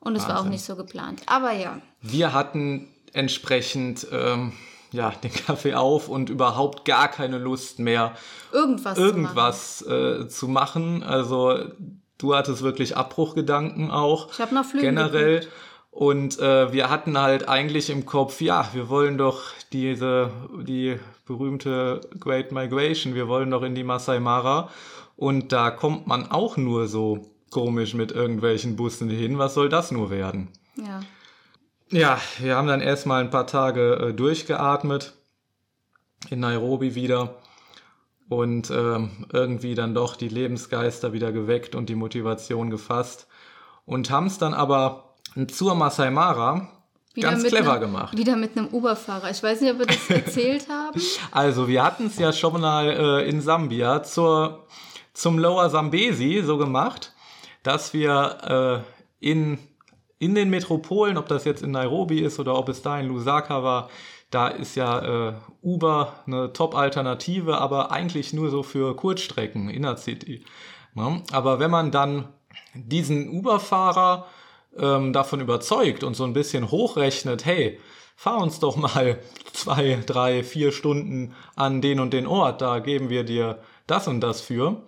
[0.00, 1.22] Und es war auch nicht so geplant.
[1.26, 4.52] Aber ja, Wir hatten entsprechend ähm,
[4.92, 8.14] ja, den Kaffee auf und überhaupt gar keine Lust mehr,
[8.52, 8.94] irgendwas.
[8.94, 9.16] zu machen.
[9.16, 11.02] irgendwas äh, zu machen.
[11.02, 11.58] Also
[12.18, 14.32] du hattest wirklich Abbruchgedanken auch.
[14.32, 15.46] Ich hab nach Flügen Generell.
[15.90, 19.40] Und äh, wir hatten halt eigentlich im Kopf, ja, wir wollen doch
[19.72, 20.30] diese,
[20.62, 24.68] die berühmte Great Migration, wir wollen doch in die Masai Mara.
[25.16, 27.24] Und da kommt man auch nur so
[27.56, 29.38] komisch mit irgendwelchen Bussen hin.
[29.38, 30.48] Was soll das nur werden?
[30.74, 31.00] Ja.
[31.88, 35.14] Ja, wir haben dann erstmal ein paar Tage äh, durchgeatmet
[36.28, 37.36] in Nairobi wieder
[38.28, 43.26] und ähm, irgendwie dann doch die Lebensgeister wieder geweckt und die Motivation gefasst
[43.86, 45.14] und haben es dann aber
[45.48, 46.68] zur Masai Mara
[47.18, 48.18] ganz mit clever einem, gemacht.
[48.18, 49.30] Wieder mit einem Uberfahrer.
[49.30, 51.00] Ich weiß nicht, ob wir das erzählt haben.
[51.32, 54.66] Also wir hatten es ja schon mal äh, in Sambia zur,
[55.14, 57.14] zum Lower Zambesi so gemacht,
[57.66, 58.84] dass wir
[59.20, 59.58] äh, in,
[60.18, 63.64] in den Metropolen, ob das jetzt in Nairobi ist oder ob es da in Lusaka
[63.64, 63.90] war,
[64.30, 70.44] da ist ja äh, Uber eine Top-Alternative, aber eigentlich nur so für Kurzstrecken, Inner City.
[70.94, 71.22] Ne?
[71.32, 72.28] Aber wenn man dann
[72.74, 74.26] diesen Uber-Fahrer
[74.78, 77.80] ähm, davon überzeugt und so ein bisschen hochrechnet, hey,
[78.14, 79.18] fahr uns doch mal
[79.52, 83.58] zwei, drei, vier Stunden an den und den Ort, da geben wir dir
[83.88, 84.82] das und das für,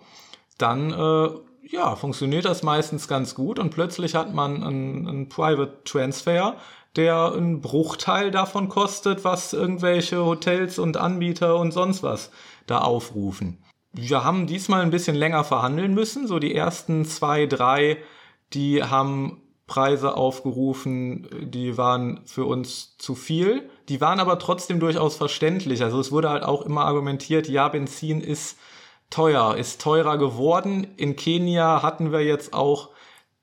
[0.57, 1.29] dann äh,
[1.69, 6.57] ja, funktioniert das meistens ganz gut und plötzlich hat man einen, einen Private Transfer,
[6.95, 12.31] der einen Bruchteil davon kostet, was irgendwelche Hotels und Anbieter und sonst was
[12.65, 13.63] da aufrufen.
[13.91, 16.27] Wir haben diesmal ein bisschen länger verhandeln müssen.
[16.27, 17.97] So die ersten zwei, drei,
[18.53, 23.69] die haben Preise aufgerufen, die waren für uns zu viel.
[23.87, 25.83] Die waren aber trotzdem durchaus verständlich.
[25.83, 28.57] Also es wurde halt auch immer argumentiert, ja, Benzin ist
[29.09, 30.87] teuer, ist teurer geworden.
[30.97, 32.89] In Kenia hatten wir jetzt auch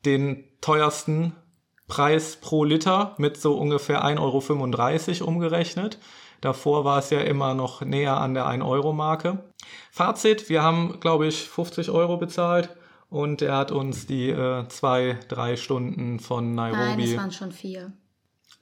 [0.05, 1.35] den teuersten
[1.89, 5.99] Preis pro Liter mit so ungefähr 1,35 Euro umgerechnet.
[6.41, 9.39] Davor war es ja immer noch näher an der 1-Euro-Marke.
[9.91, 12.71] Fazit, wir haben, glaube ich, 50 Euro bezahlt
[13.09, 16.83] und er hat uns die äh, zwei, drei Stunden von Nairobi.
[16.83, 17.93] Nein, es waren schon vier.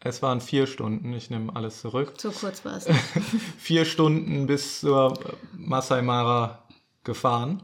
[0.00, 2.20] Es waren vier Stunden, ich nehme alles zurück.
[2.20, 2.86] Zu kurz war es.
[3.58, 5.18] vier Stunden bis zur
[5.56, 6.63] Masai Mara
[7.04, 7.62] gefahren.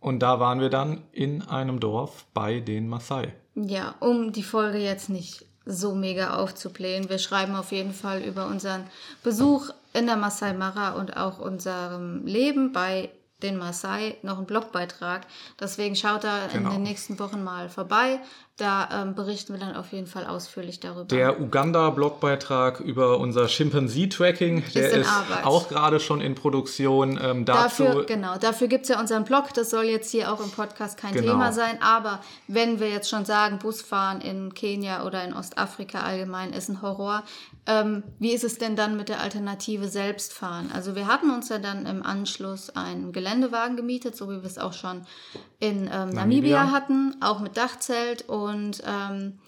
[0.00, 3.34] Und da waren wir dann in einem Dorf bei den Maasai.
[3.54, 7.08] Ja, um die Folge jetzt nicht so mega aufzublähen.
[7.08, 8.84] Wir schreiben auf jeden Fall über unseren
[9.22, 13.10] Besuch in der Masai Mara und auch unserem Leben bei
[13.42, 15.26] den Maasai noch einen Blogbeitrag.
[15.60, 16.68] Deswegen schaut da genau.
[16.68, 18.20] in den nächsten Wochen mal vorbei.
[18.56, 21.04] Da ähm, berichten wir dann auf jeden Fall ausführlich darüber.
[21.04, 25.10] Der Uganda-Blogbeitrag über unser Chimpanzee-Tracking, der ist, ist
[25.44, 27.20] auch gerade schon in Produktion.
[27.22, 29.52] Ähm, dazu dafür, genau, dafür gibt es ja unseren Blog.
[29.52, 31.32] Das soll jetzt hier auch im Podcast kein genau.
[31.32, 31.82] Thema sein.
[31.82, 36.80] Aber wenn wir jetzt schon sagen, Busfahren in Kenia oder in Ostafrika allgemein ist ein
[36.80, 37.24] Horror,
[37.66, 40.72] ähm, wie ist es denn dann mit der Alternative Selbstfahren?
[40.72, 44.56] Also wir hatten uns ja dann im Anschluss einen Geländewagen gemietet, so wie wir es
[44.56, 45.02] auch schon
[45.58, 46.14] in ähm, Namibia.
[46.14, 49.38] Namibia hatten, auch mit Dachzelt und ähm,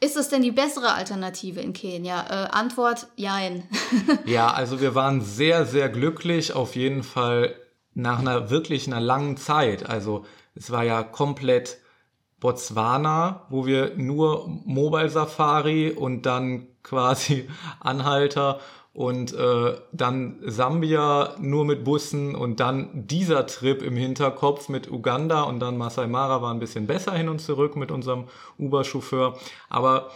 [0.00, 2.24] ist es denn die bessere Alternative in Kenia?
[2.28, 3.64] Äh, Antwort, jein.
[4.26, 7.54] ja, also wir waren sehr, sehr glücklich, auf jeden Fall
[7.94, 9.88] nach einer wirklich einer langen Zeit.
[9.88, 11.78] Also es war ja komplett
[12.38, 17.48] Botswana, wo wir nur Mobile Safari und dann quasi
[17.80, 18.60] Anhalter
[18.92, 25.42] und äh, dann Sambia nur mit Bussen und dann dieser Trip im Hinterkopf mit Uganda
[25.42, 28.24] und dann Masai Mara war ein bisschen besser hin und zurück mit unserem
[28.58, 29.38] Uber-Chauffeur.
[29.68, 30.10] Aber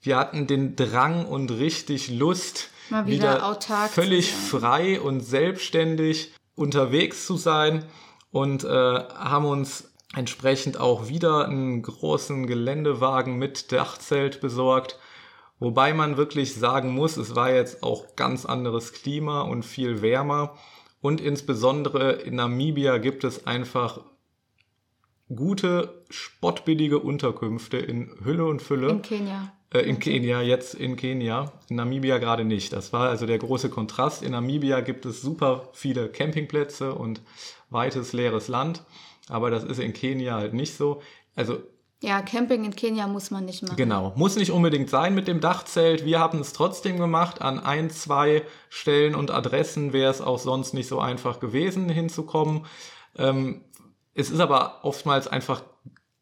[0.00, 7.26] wir hatten den Drang und richtig Lust, Mal wieder, wieder völlig frei und selbstständig unterwegs
[7.26, 7.84] zu sein.
[8.32, 14.98] Und äh, haben uns entsprechend auch wieder einen großen Geländewagen mit Dachzelt besorgt
[15.58, 20.56] Wobei man wirklich sagen muss, es war jetzt auch ganz anderes Klima und viel wärmer.
[21.00, 24.00] Und insbesondere in Namibia gibt es einfach
[25.34, 28.90] gute, spottbillige Unterkünfte in Hülle und Fülle.
[28.90, 29.52] In Kenia.
[29.72, 31.52] Äh, in Kenia, jetzt in Kenia.
[31.68, 32.72] In Namibia gerade nicht.
[32.72, 34.22] Das war also der große Kontrast.
[34.22, 37.20] In Namibia gibt es super viele Campingplätze und
[37.70, 38.84] weites leeres Land.
[39.28, 41.00] Aber das ist in Kenia halt nicht so.
[41.34, 41.62] Also
[42.02, 43.76] ja, Camping in Kenia muss man nicht machen.
[43.76, 46.04] Genau, muss nicht unbedingt sein mit dem Dachzelt.
[46.04, 47.40] Wir haben es trotzdem gemacht.
[47.40, 52.66] An ein, zwei Stellen und Adressen wäre es auch sonst nicht so einfach gewesen, hinzukommen.
[53.16, 53.62] Ähm,
[54.12, 55.62] es ist aber oftmals einfach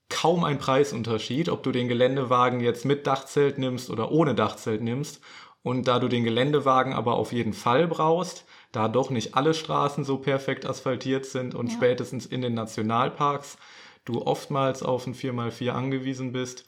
[0.08, 5.20] kaum ein Preisunterschied, ob du den Geländewagen jetzt mit Dachzelt nimmst oder ohne Dachzelt nimmst.
[5.62, 10.04] Und da du den Geländewagen aber auf jeden Fall brauchst, da doch nicht alle Straßen
[10.04, 11.74] so perfekt asphaltiert sind und ja.
[11.74, 13.58] spätestens in den Nationalparks
[14.04, 16.64] du oftmals auf ein 4x4 angewiesen bist,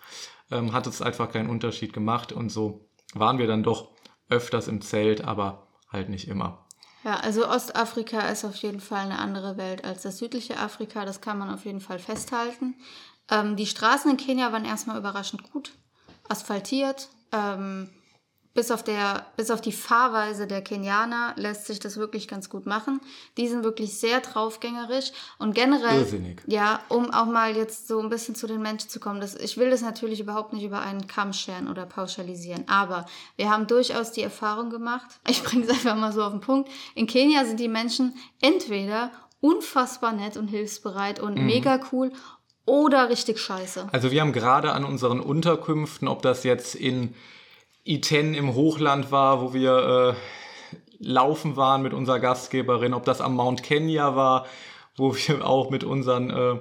[0.51, 3.93] ähm, hat es einfach keinen Unterschied gemacht und so waren wir dann doch
[4.29, 6.67] öfters im Zelt, aber halt nicht immer.
[7.05, 11.21] Ja, also Ostafrika ist auf jeden Fall eine andere Welt als das südliche Afrika, das
[11.21, 12.77] kann man auf jeden Fall festhalten.
[13.31, 15.73] Ähm, die Straßen in Kenia waren erstmal überraschend gut,
[16.29, 17.09] asphaltiert.
[17.33, 17.91] Ähm,
[18.55, 22.67] bis auf, der, bis auf die Fahrweise der Kenianer lässt sich das wirklich ganz gut
[22.67, 23.01] machen.
[23.37, 26.41] Die sind wirklich sehr draufgängerisch und generell, Irrsinnig.
[26.47, 29.21] ja, um auch mal jetzt so ein bisschen zu den Menschen zu kommen.
[29.21, 33.51] Das, ich will das natürlich überhaupt nicht über einen Kamm scheren oder pauschalisieren, aber wir
[33.51, 37.09] haben durchaus die Erfahrung gemacht, ich bringe es einfach mal so auf den Punkt, in
[37.09, 41.47] Kenia sind die Menschen entweder unfassbar nett und hilfsbereit und mhm.
[41.47, 42.13] mega cool
[42.67, 43.89] oder richtig scheiße.
[43.93, 47.15] Also wir haben gerade an unseren Unterkünften, ob das jetzt in
[47.85, 53.37] Iten im Hochland war, wo wir äh, laufen waren mit unserer Gastgeberin, ob das am
[53.37, 54.47] Mount Kenya war,
[54.97, 56.59] wo wir auch mit unseren äh,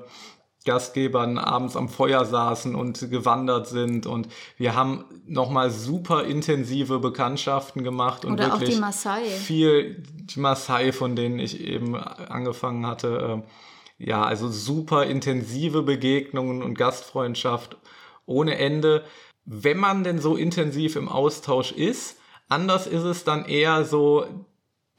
[0.65, 7.83] Gastgebern abends am Feuer saßen und gewandert sind und wir haben nochmal super intensive Bekanntschaften
[7.83, 9.23] gemacht und Oder wirklich auch die Maasai.
[9.23, 16.63] viel die Maasai, von denen ich eben angefangen hatte, äh, ja, also super intensive Begegnungen
[16.63, 17.77] und Gastfreundschaft
[18.25, 19.03] ohne Ende.
[19.45, 22.17] Wenn man denn so intensiv im Austausch ist,
[22.47, 24.25] anders ist es dann eher so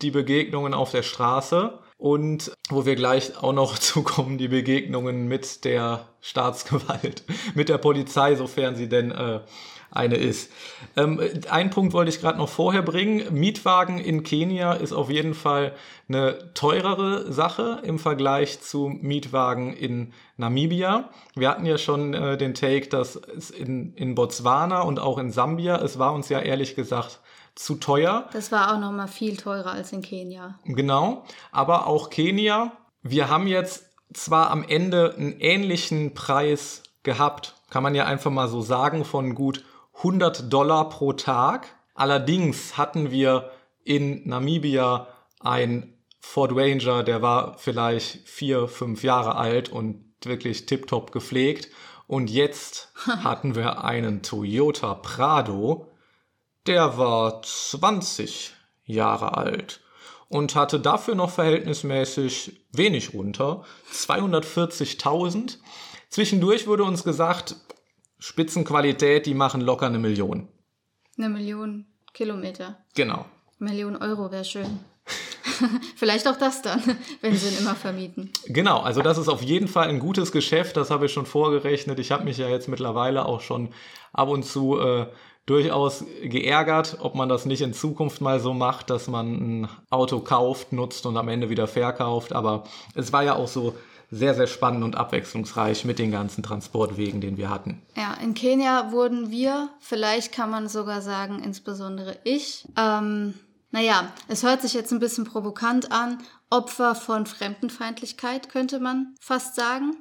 [0.02, 5.64] die Begegnungen auf der Straße und wo wir gleich auch noch zukommen, die Begegnungen mit
[5.64, 7.24] der Staatsgewalt,
[7.54, 9.40] mit der Polizei, sofern sie denn äh,
[9.94, 10.50] eine ist.
[10.96, 11.20] Ähm,
[11.50, 13.22] ein Punkt wollte ich gerade noch vorher bringen.
[13.32, 15.72] Mietwagen in Kenia ist auf jeden Fall
[16.08, 21.10] eine teurere Sache im Vergleich zu Mietwagen in Namibia.
[21.34, 25.30] Wir hatten ja schon äh, den Take, dass es in, in Botswana und auch in
[25.30, 27.20] Sambia, es war uns ja ehrlich gesagt
[27.54, 28.28] zu teuer.
[28.32, 30.58] Das war auch noch mal viel teurer als in Kenia.
[30.64, 32.72] Genau, aber auch Kenia.
[33.02, 38.48] Wir haben jetzt zwar am Ende einen ähnlichen Preis gehabt, kann man ja einfach mal
[38.48, 39.64] so sagen, von gut
[39.96, 41.68] 100 Dollar pro Tag.
[41.94, 43.50] Allerdings hatten wir
[43.84, 45.08] in Namibia
[45.40, 51.68] ein Ford Ranger, der war vielleicht vier, fünf Jahre alt und wirklich tiptop gepflegt.
[52.06, 55.92] Und jetzt hatten wir einen Toyota Prado,
[56.66, 59.80] der war 20 Jahre alt
[60.28, 65.58] und hatte dafür noch verhältnismäßig wenig runter, 240.000.
[66.08, 67.56] Zwischendurch wurde uns gesagt,
[68.18, 70.48] Spitzenqualität, die machen locker eine Million.
[71.18, 72.78] Eine Million Kilometer.
[72.94, 73.26] Genau.
[73.60, 74.80] Eine Million Euro wäre schön.
[75.96, 76.82] Vielleicht auch das dann,
[77.20, 78.30] wenn sie ihn immer vermieten.
[78.46, 81.98] Genau, also das ist auf jeden Fall ein gutes Geschäft, das habe ich schon vorgerechnet.
[81.98, 83.70] Ich habe mich ja jetzt mittlerweile auch schon
[84.12, 85.06] ab und zu äh,
[85.46, 90.20] durchaus geärgert, ob man das nicht in Zukunft mal so macht, dass man ein Auto
[90.20, 92.32] kauft, nutzt und am Ende wieder verkauft.
[92.32, 93.74] Aber es war ja auch so
[94.14, 97.82] sehr, sehr spannend und abwechslungsreich mit den ganzen Transportwegen, den wir hatten.
[97.96, 103.34] Ja, in Kenia wurden wir, vielleicht kann man sogar sagen, insbesondere ich, ähm,
[103.72, 109.56] naja, es hört sich jetzt ein bisschen provokant an, Opfer von Fremdenfeindlichkeit, könnte man fast
[109.56, 109.96] sagen.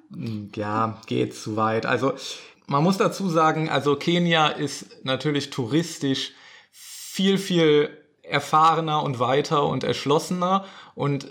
[0.56, 1.88] Ja, geht zu weit.
[1.88, 2.14] Also
[2.68, 6.34] man muss dazu sagen, also Kenia ist natürlich touristisch
[6.72, 7.90] viel, viel
[8.22, 11.28] erfahrener und weiter und erschlossener und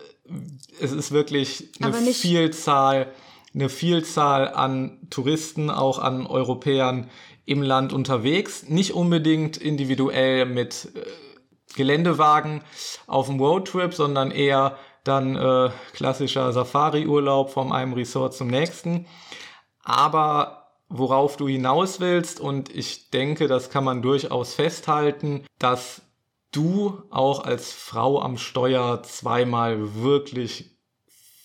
[0.80, 3.12] es ist wirklich eine Vielzahl,
[3.54, 7.10] eine Vielzahl an Touristen, auch an Europäern
[7.44, 8.68] im Land unterwegs.
[8.68, 11.00] Nicht unbedingt individuell mit äh,
[11.74, 12.62] Geländewagen
[13.06, 19.06] auf dem Roadtrip, sondern eher dann äh, klassischer Safari-Urlaub von einem Resort zum nächsten.
[19.82, 20.62] Aber
[20.92, 22.38] worauf du hinaus willst.
[22.38, 26.02] Und ich denke, das kann man durchaus festhalten, dass
[26.52, 30.76] du auch als Frau am Steuer zweimal wirklich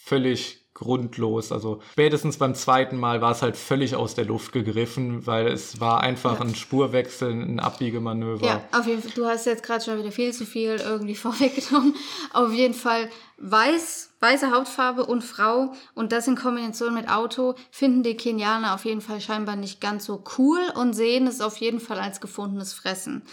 [0.03, 1.51] völlig grundlos.
[1.51, 5.80] Also spätestens beim zweiten Mal war es halt völlig aus der Luft gegriffen, weil es
[5.80, 6.41] war einfach ja.
[6.41, 8.45] ein Spurwechsel, ein Abbiegemanöver.
[8.45, 9.12] Ja, auf jeden Fall.
[9.16, 11.95] Du hast jetzt gerade schon wieder viel zu viel irgendwie vorweggenommen.
[12.32, 18.03] Auf jeden Fall weiß, weiße Hautfarbe und Frau und das in Kombination mit Auto finden
[18.03, 21.80] die Kenianer auf jeden Fall scheinbar nicht ganz so cool und sehen es auf jeden
[21.80, 23.24] Fall als gefundenes Fressen.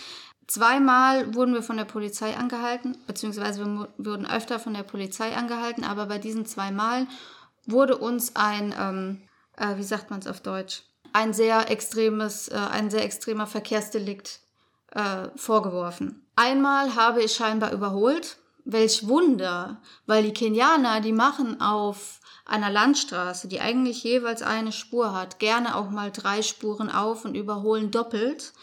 [0.46, 5.84] Zweimal wurden wir von der Polizei angehalten, beziehungsweise wir wurden öfter von der Polizei angehalten,
[5.84, 7.08] aber bei diesen zwei Malen
[7.66, 9.22] wurde uns ein, ähm,
[9.56, 10.82] äh, wie sagt man es auf Deutsch,
[11.12, 14.40] ein sehr extremes, äh, ein sehr extremer Verkehrsdelikt
[14.90, 16.26] äh, vorgeworfen.
[16.36, 18.36] Einmal habe ich scheinbar überholt.
[18.66, 25.12] Welch Wunder, weil die Kenianer, die machen auf einer Landstraße, die eigentlich jeweils eine Spur
[25.14, 28.54] hat, gerne auch mal drei Spuren auf und überholen doppelt.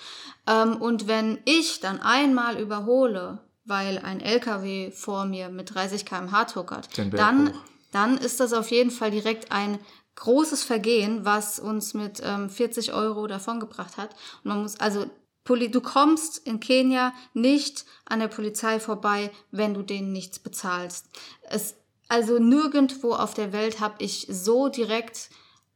[0.48, 6.46] Ähm, und wenn ich dann einmal überhole, weil ein LKW vor mir mit 30 km/h
[6.46, 7.54] tuckert, dann,
[7.92, 9.80] dann ist das auf jeden Fall direkt ein
[10.16, 14.12] großes Vergehen, was uns mit ähm, 40 Euro davongebracht hat.
[14.44, 15.06] Und man muss, also
[15.46, 21.08] du kommst in Kenia nicht an der Polizei vorbei, wenn du denen nichts bezahlst.
[21.50, 21.76] Es,
[22.08, 25.30] also nirgendwo auf der Welt habe ich so direkt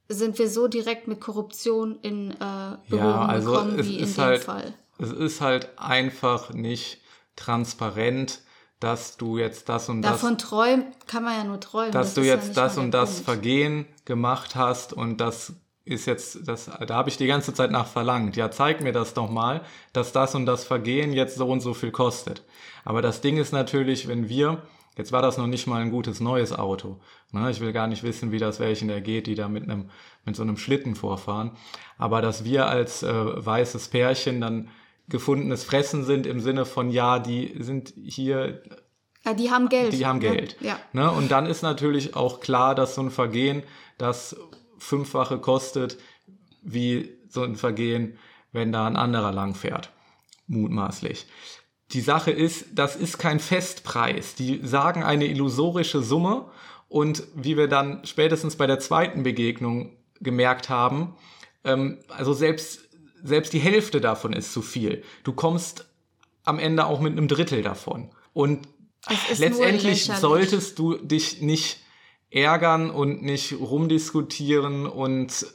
[0.08, 2.36] sind wir so direkt mit Korruption in äh,
[2.90, 4.74] Berührung ja, also gekommen wie in dem halt, Fall.
[5.00, 7.02] Es ist halt einfach nicht
[7.36, 8.42] transparent,
[8.80, 10.22] dass du jetzt das und Davon das.
[10.22, 11.92] Davon träumt, kann man ja nur träumen.
[11.92, 13.26] Dass das du jetzt ja das und das Punkt.
[13.26, 15.54] Vergehen gemacht hast und das
[15.86, 18.36] ist jetzt, das, da habe ich die ganze Zeit nach verlangt.
[18.36, 19.62] Ja, zeig mir das doch mal,
[19.94, 22.44] dass das und das Vergehen jetzt so und so viel kostet.
[22.84, 24.64] Aber das Ding ist natürlich, wenn wir
[24.98, 27.00] Jetzt war das noch nicht mal ein gutes neues Auto.
[27.32, 27.52] Ne?
[27.52, 29.90] Ich will gar nicht wissen, wie das welchen ergeht, die da mit einem
[30.24, 31.52] mit so einem Schlitten vorfahren.
[31.98, 34.70] Aber dass wir als äh, weißes Pärchen dann
[35.08, 38.64] gefundenes Fressen sind im Sinne von ja, die sind hier.
[39.24, 39.94] Ja, die haben Geld.
[39.94, 40.58] Die haben Geld.
[40.62, 40.80] Ja.
[40.94, 41.12] Ne?
[41.12, 43.64] Und dann ist natürlich auch klar, dass so ein Vergehen
[43.98, 44.36] das
[44.78, 45.98] fünffache kostet,
[46.62, 48.18] wie so ein Vergehen,
[48.52, 49.92] wenn da ein anderer lang fährt.
[50.48, 51.26] Mutmaßlich.
[51.92, 54.36] Die Sache ist, das ist kein Festpreis.
[54.36, 56.50] Die sagen eine illusorische Summe
[56.90, 61.16] und wie wir dann spätestens bei der zweiten Begegnung gemerkt haben,
[61.64, 62.90] ähm, also selbst,
[63.24, 65.04] selbst die Hälfte davon ist zu viel.
[65.24, 65.86] Du kommst
[66.44, 68.12] am Ende auch mit einem Drittel davon.
[68.34, 68.68] Und
[69.38, 71.80] letztendlich solltest du dich nicht
[72.30, 75.48] ärgern und nicht rumdiskutieren und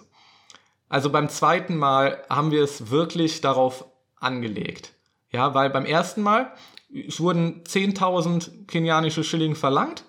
[0.89, 3.85] also beim zweiten Mal haben wir es wirklich darauf
[4.16, 4.93] angelegt.
[5.33, 6.53] Ja, weil beim ersten Mal
[6.93, 10.05] es wurden 10.000 kenianische Schilling verlangt.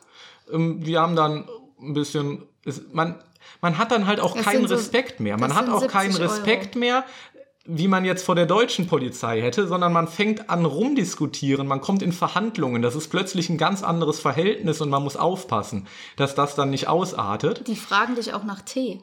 [0.52, 1.48] Ähm, wir haben dann
[1.80, 2.44] ein bisschen,
[2.92, 3.22] man,
[3.62, 5.38] man hat dann halt auch das keinen so, Respekt mehr.
[5.38, 6.80] Man hat auch keinen Respekt Euro.
[6.80, 7.06] mehr,
[7.66, 12.02] wie man jetzt vor der deutschen Polizei hätte, sondern man fängt an rumdiskutieren, man kommt
[12.02, 12.82] in Verhandlungen.
[12.82, 16.88] Das ist plötzlich ein ganz anderes Verhältnis und man muss aufpassen, dass das dann nicht
[16.88, 17.68] ausartet.
[17.68, 19.02] Die fragen dich auch nach Tee.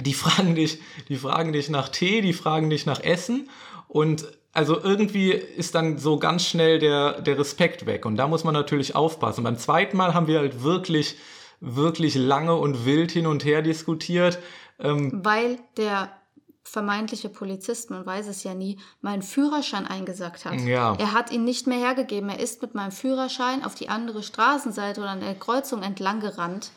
[0.00, 0.80] Die fragen dich,
[1.10, 3.50] die fragen dich nach Tee, die fragen dich nach Essen
[3.88, 8.04] und also irgendwie ist dann so ganz schnell der, der Respekt weg.
[8.04, 9.44] Und da muss man natürlich aufpassen.
[9.44, 11.16] Beim zweiten Mal haben wir halt wirklich,
[11.60, 14.38] wirklich lange und wild hin und her diskutiert.
[14.78, 16.10] Ähm, Weil der
[16.64, 20.60] vermeintliche Polizist, man weiß es ja nie, meinen Führerschein eingesackt hat.
[20.60, 20.96] Ja.
[20.96, 22.28] Er hat ihn nicht mehr hergegeben.
[22.28, 26.70] Er ist mit meinem Führerschein auf die andere Straßenseite oder an der Kreuzung entlang gerannt.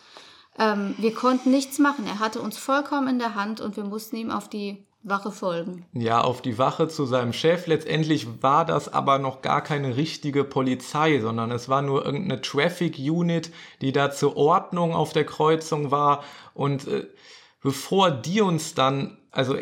[0.57, 2.07] Ähm, wir konnten nichts machen.
[2.07, 5.85] Er hatte uns vollkommen in der Hand und wir mussten ihm auf die Wache folgen.
[5.93, 7.67] Ja, auf die Wache zu seinem Chef.
[7.67, 12.97] Letztendlich war das aber noch gar keine richtige Polizei, sondern es war nur irgendeine Traffic
[12.97, 13.51] Unit,
[13.81, 16.23] die da zur Ordnung auf der Kreuzung war.
[16.55, 17.05] Und äh,
[17.61, 19.55] bevor die uns dann, also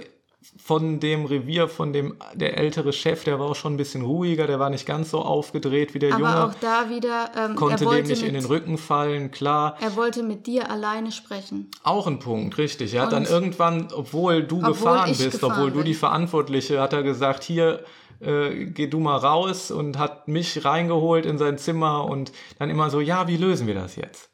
[0.58, 4.48] von dem Revier, von dem, der ältere Chef, der war auch schon ein bisschen ruhiger,
[4.48, 6.34] der war nicht ganz so aufgedreht wie der Aber Junge.
[6.34, 9.78] Aber auch da wieder, ähm, konnte dem nicht mit, in den Rücken fallen, klar.
[9.80, 11.70] Er wollte mit dir alleine sprechen.
[11.84, 12.94] Auch ein Punkt, richtig.
[12.94, 15.80] Er hat dann irgendwann, obwohl du obwohl gefahren bist, gefahren obwohl bin.
[15.80, 17.84] du die Verantwortliche, hat er gesagt, hier,
[18.20, 22.90] äh, geh du mal raus und hat mich reingeholt in sein Zimmer und dann immer
[22.90, 24.33] so, ja, wie lösen wir das jetzt?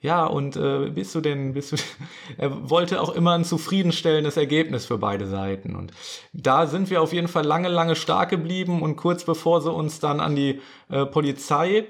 [0.00, 1.76] Ja, und äh, bist du denn, bist du,
[2.38, 5.74] er wollte auch immer ein zufriedenstellendes Ergebnis für beide Seiten.
[5.74, 5.92] Und
[6.32, 9.98] da sind wir auf jeden Fall lange, lange stark geblieben und kurz bevor sie uns
[9.98, 11.86] dann an die äh, Polizei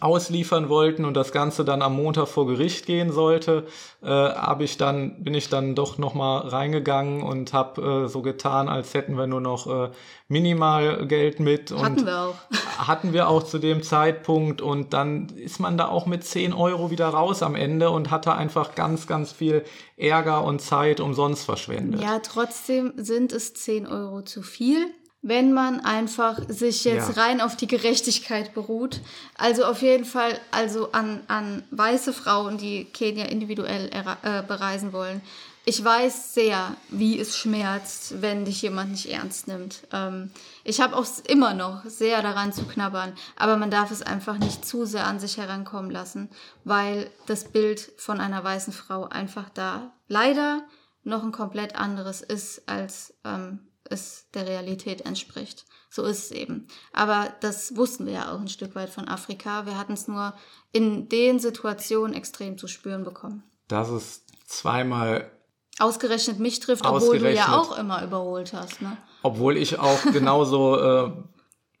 [0.00, 3.66] ausliefern wollten und das Ganze dann am Montag vor Gericht gehen sollte,
[4.02, 8.22] äh, habe ich dann bin ich dann doch noch mal reingegangen und habe äh, so
[8.22, 9.90] getan, als hätten wir nur noch äh,
[10.28, 12.34] minimal Geld mit und hatten wir auch
[12.78, 16.90] hatten wir auch zu dem Zeitpunkt und dann ist man da auch mit 10 Euro
[16.90, 19.62] wieder raus am Ende und hatte einfach ganz ganz viel
[19.96, 22.00] Ärger und Zeit umsonst verschwendet.
[22.00, 24.86] Ja, trotzdem sind es 10 Euro zu viel
[25.22, 27.22] wenn man einfach sich jetzt ja.
[27.22, 29.00] rein auf die Gerechtigkeit beruht.
[29.38, 35.22] Also auf jeden Fall, also an, an weiße Frauen, die Kenia individuell äh, bereisen wollen.
[35.64, 39.86] Ich weiß sehr, wie es schmerzt, wenn dich jemand nicht ernst nimmt.
[39.92, 40.32] Ähm,
[40.64, 44.66] ich habe auch immer noch sehr daran zu knabbern, aber man darf es einfach nicht
[44.66, 46.30] zu sehr an sich herankommen lassen,
[46.64, 50.64] weil das Bild von einer weißen Frau einfach da leider
[51.04, 53.60] noch ein komplett anderes ist als ähm,
[53.92, 55.64] es der Realität entspricht.
[55.90, 56.66] So ist es eben.
[56.92, 59.66] Aber das wussten wir ja auch ein Stück weit von Afrika.
[59.66, 60.34] Wir hatten es nur
[60.72, 63.42] in den Situationen extrem zu spüren bekommen.
[63.68, 65.30] Dass es zweimal
[65.78, 68.80] ausgerechnet mich trifft, obwohl du ja auch immer überholt hast.
[68.80, 68.96] Ne?
[69.22, 71.12] Obwohl ich auch genauso äh,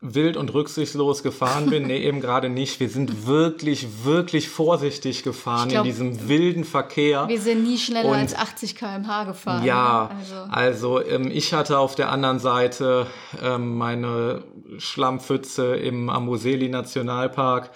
[0.02, 1.86] wild und rücksichtslos gefahren bin.
[1.86, 2.80] Nee, eben gerade nicht.
[2.80, 7.28] Wir sind wirklich, wirklich vorsichtig gefahren glaub, in diesem wilden Verkehr.
[7.28, 9.64] Wir sind nie schneller und, als 80 km/h gefahren.
[9.64, 13.06] Ja, also, also ähm, ich hatte auf der anderen Seite
[13.40, 14.42] ähm, meine
[14.78, 17.70] Schlammpfütze im Amoseli Nationalpark,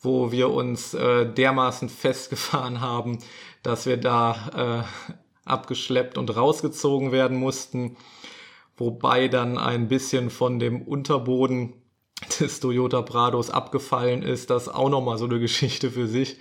[0.00, 3.20] wo wir uns äh, dermaßen festgefahren haben,
[3.62, 7.96] dass wir da äh, abgeschleppt und rausgezogen werden mussten
[8.78, 11.74] wobei dann ein bisschen von dem Unterboden
[12.40, 14.50] des Toyota Prados abgefallen ist.
[14.50, 16.38] Das auch nochmal so eine Geschichte für sich,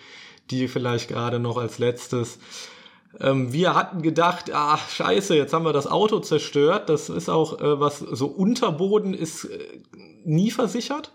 [0.49, 2.39] die vielleicht gerade noch als letztes.
[3.19, 6.89] Ähm, wir hatten gedacht, ach scheiße, jetzt haben wir das Auto zerstört.
[6.89, 9.59] Das ist auch äh, was, so Unterboden ist äh,
[10.23, 11.11] nie versichert.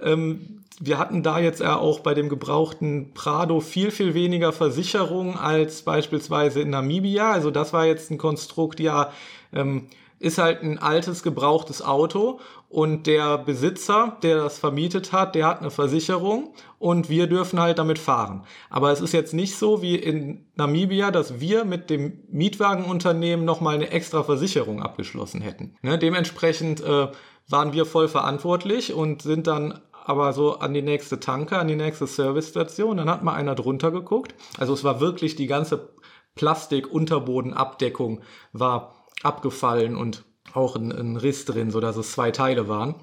[0.00, 5.82] Ähm, wir hatten da jetzt auch bei dem gebrauchten Prado viel, viel weniger Versicherung als
[5.82, 7.30] beispielsweise in Namibia.
[7.30, 9.12] Also das war jetzt ein Konstrukt, ja,
[9.52, 9.86] ähm,
[10.22, 15.60] ist halt ein altes, gebrauchtes Auto und der Besitzer, der das vermietet hat, der hat
[15.60, 18.44] eine Versicherung und wir dürfen halt damit fahren.
[18.70, 23.74] Aber es ist jetzt nicht so wie in Namibia, dass wir mit dem Mietwagenunternehmen nochmal
[23.74, 25.74] eine extra Versicherung abgeschlossen hätten.
[25.82, 25.98] Ne?
[25.98, 27.08] Dementsprechend äh,
[27.48, 31.76] waren wir voll verantwortlich und sind dann aber so an die nächste Tanke, an die
[31.76, 32.96] nächste Servicestation.
[32.96, 34.34] Dann hat mal einer drunter geguckt.
[34.56, 35.90] Also es war wirklich die ganze
[36.36, 38.20] Plastik-Unterbodenabdeckung
[38.52, 42.96] war abgefallen und auch ein, ein Riss drin, so dass es zwei Teile waren.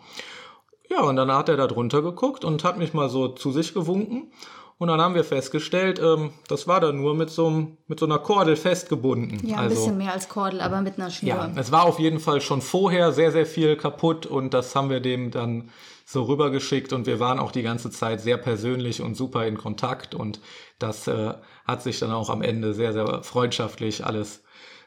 [0.89, 3.73] Ja, und dann hat er da drunter geguckt und hat mich mal so zu sich
[3.73, 4.31] gewunken.
[4.79, 8.17] Und dann haben wir festgestellt, ähm, das war da nur mit so, mit so einer
[8.17, 9.45] Kordel festgebunden.
[9.45, 11.29] Ja, ein also, bisschen mehr als Kordel, aber mit einer Schnur.
[11.29, 14.89] Ja, es war auf jeden Fall schon vorher sehr, sehr viel kaputt und das haben
[14.89, 15.69] wir dem dann
[16.05, 20.15] so rübergeschickt und wir waren auch die ganze Zeit sehr persönlich und super in Kontakt
[20.15, 20.39] und
[20.79, 21.33] das äh,
[21.67, 24.43] hat sich dann auch am Ende sehr, sehr freundschaftlich alles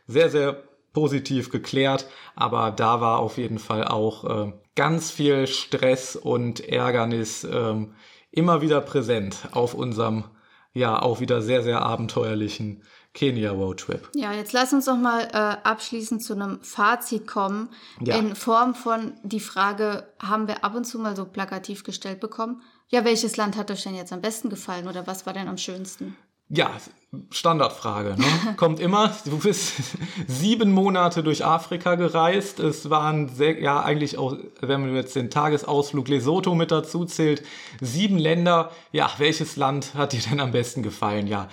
[0.06, 0.62] sehr, sehr
[0.92, 7.44] positiv geklärt, aber da war auf jeden Fall auch äh, ganz viel Stress und Ärgernis
[7.44, 7.94] ähm,
[8.30, 10.24] immer wieder präsent auf unserem
[10.74, 12.82] ja auch wieder sehr, sehr abenteuerlichen
[13.14, 14.08] Kenia Roadtrip.
[14.14, 17.68] Ja, jetzt lass uns doch mal äh, abschließend zu einem Fazit kommen.
[18.00, 18.16] Ja.
[18.16, 22.62] In Form von die Frage, haben wir ab und zu mal so plakativ gestellt bekommen,
[22.88, 25.56] ja, welches Land hat euch denn jetzt am besten gefallen oder was war denn am
[25.58, 26.16] schönsten?
[26.54, 26.70] Ja,
[27.30, 28.16] Standardfrage.
[28.18, 28.26] Ne?
[28.56, 29.14] Kommt immer.
[29.24, 29.74] Du bist
[30.26, 32.60] sieben Monate durch Afrika gereist.
[32.60, 37.42] Es waren sehr, ja eigentlich auch, wenn man jetzt den Tagesausflug Lesotho mit dazu zählt,
[37.80, 38.70] sieben Länder.
[38.92, 41.26] Ja, welches Land hat dir denn am besten gefallen?
[41.26, 41.48] Ja,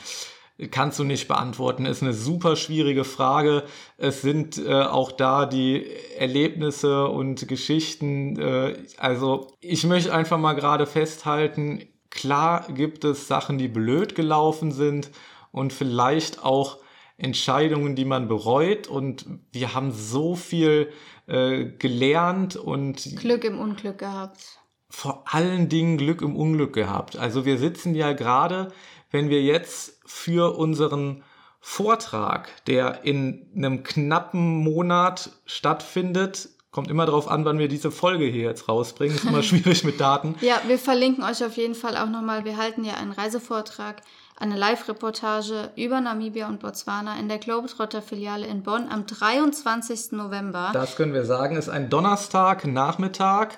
[0.71, 1.85] kannst du nicht beantworten.
[1.85, 3.63] Ist eine super schwierige Frage.
[3.97, 5.85] Es sind äh, auch da die
[6.17, 8.37] Erlebnisse und Geschichten.
[8.37, 14.71] Äh, also ich möchte einfach mal gerade festhalten Klar gibt es Sachen, die blöd gelaufen
[14.71, 15.11] sind
[15.51, 16.79] und vielleicht auch
[17.17, 18.87] Entscheidungen, die man bereut.
[18.87, 20.91] Und wir haben so viel
[21.27, 24.59] äh, gelernt und Glück im Unglück gehabt.
[24.89, 27.15] Vor allen Dingen Glück im Unglück gehabt.
[27.15, 28.71] Also wir sitzen ja gerade,
[29.11, 31.23] wenn wir jetzt für unseren
[31.59, 38.25] Vortrag, der in einem knappen Monat stattfindet, Kommt immer darauf an, wann wir diese Folge
[38.25, 39.15] hier jetzt rausbringen.
[39.15, 40.35] Ist immer schwierig mit Daten.
[40.41, 42.45] Ja, wir verlinken euch auf jeden Fall auch nochmal.
[42.45, 44.03] Wir halten ja einen Reisevortrag,
[44.37, 50.11] eine Live-Reportage über Namibia und Botswana in der Globetrotter-Filiale in Bonn am 23.
[50.11, 50.69] November.
[50.73, 53.57] Das können wir sagen, ist ein Donnerstag, Nachmittag.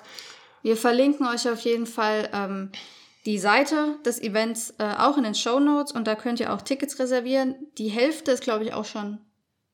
[0.62, 2.70] Wir verlinken euch auf jeden Fall ähm,
[3.26, 6.62] die Seite des Events äh, auch in den Show Notes und da könnt ihr auch
[6.62, 7.56] Tickets reservieren.
[7.76, 9.18] Die Hälfte ist, glaube ich, auch schon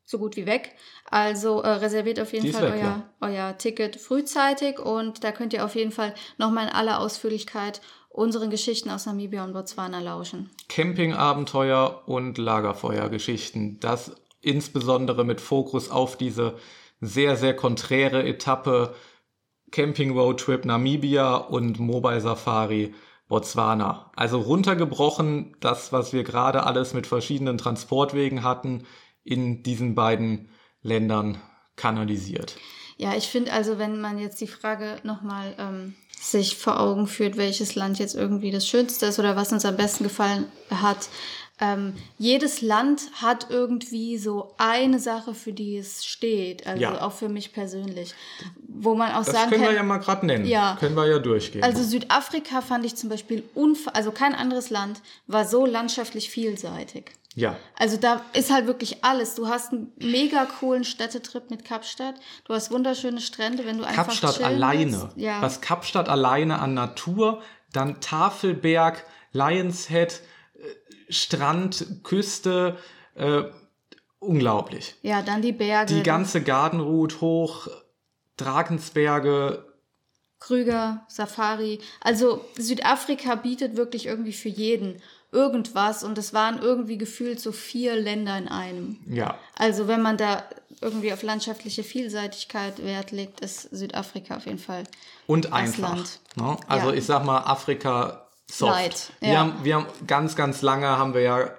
[0.08, 0.74] so gut wie weg.
[1.10, 3.10] Also äh, reserviert auf jeden Fall weg, euer, ja.
[3.20, 8.48] euer Ticket frühzeitig und da könnt ihr auf jeden Fall nochmal in aller Ausführlichkeit unseren
[8.48, 10.50] Geschichten aus Namibia und Botswana lauschen.
[10.68, 13.80] Campingabenteuer und Lagerfeuergeschichten.
[13.80, 16.54] Das insbesondere mit Fokus auf diese
[17.00, 18.94] sehr, sehr konträre Etappe
[19.70, 22.94] Camping Road Trip Namibia und Mobile Safari
[23.28, 24.10] Botswana.
[24.16, 28.86] Also runtergebrochen, das, was wir gerade alles mit verschiedenen Transportwegen hatten,
[29.24, 30.48] in diesen beiden
[30.82, 31.40] Ländern
[31.76, 32.56] kanalisiert.
[32.96, 37.36] Ja, ich finde also, wenn man jetzt die Frage nochmal ähm, sich vor Augen führt,
[37.36, 41.08] welches Land jetzt irgendwie das Schönste ist oder was uns am besten gefallen hat,
[41.60, 46.66] ähm, jedes Land hat irgendwie so eine Sache, für die es steht.
[46.66, 47.00] Also ja.
[47.02, 48.14] auch für mich persönlich.
[48.66, 50.46] Wo man auch das sagen können kann, wir ja mal gerade nennen.
[50.46, 50.76] Ja.
[50.78, 51.62] Können wir ja durchgehen.
[51.62, 57.12] Also Südafrika fand ich zum Beispiel, unf also kein anderes Land war so landschaftlich vielseitig.
[57.34, 57.56] Ja.
[57.76, 59.34] Also da ist halt wirklich alles.
[59.34, 62.16] Du hast einen mega coolen Städtetrip mit Kapstadt.
[62.44, 65.10] Du hast wunderschöne Strände, wenn du einfach Kapstadt alleine.
[65.16, 65.40] Ja.
[65.40, 67.42] Was Kapstadt alleine an Natur,
[67.72, 70.20] dann Tafelberg, Lionshead,
[71.08, 72.76] Strand, Küste,
[73.14, 73.44] äh,
[74.18, 74.94] unglaublich.
[75.02, 75.94] Ja, dann die Berge.
[75.94, 77.68] Die ganze Gardenroute hoch,
[78.36, 79.64] Drakensberge,
[80.40, 81.80] Krüger, Safari.
[82.00, 85.02] Also Südafrika bietet wirklich irgendwie für jeden
[85.32, 88.98] irgendwas und es waren irgendwie gefühlt so vier Länder in einem.
[89.06, 89.38] Ja.
[89.56, 90.44] Also wenn man da
[90.80, 94.84] irgendwie auf landschaftliche Vielseitigkeit Wert legt, ist Südafrika auf jeden Fall.
[95.26, 95.96] Und einfach.
[95.96, 96.20] Land.
[96.36, 96.56] Ne?
[96.66, 96.94] Also ja.
[96.94, 98.72] ich sag mal, Afrika soft.
[98.72, 99.12] Light.
[99.20, 99.28] Ja.
[99.28, 101.50] Wir, haben, wir haben ganz, ganz lange haben wir ja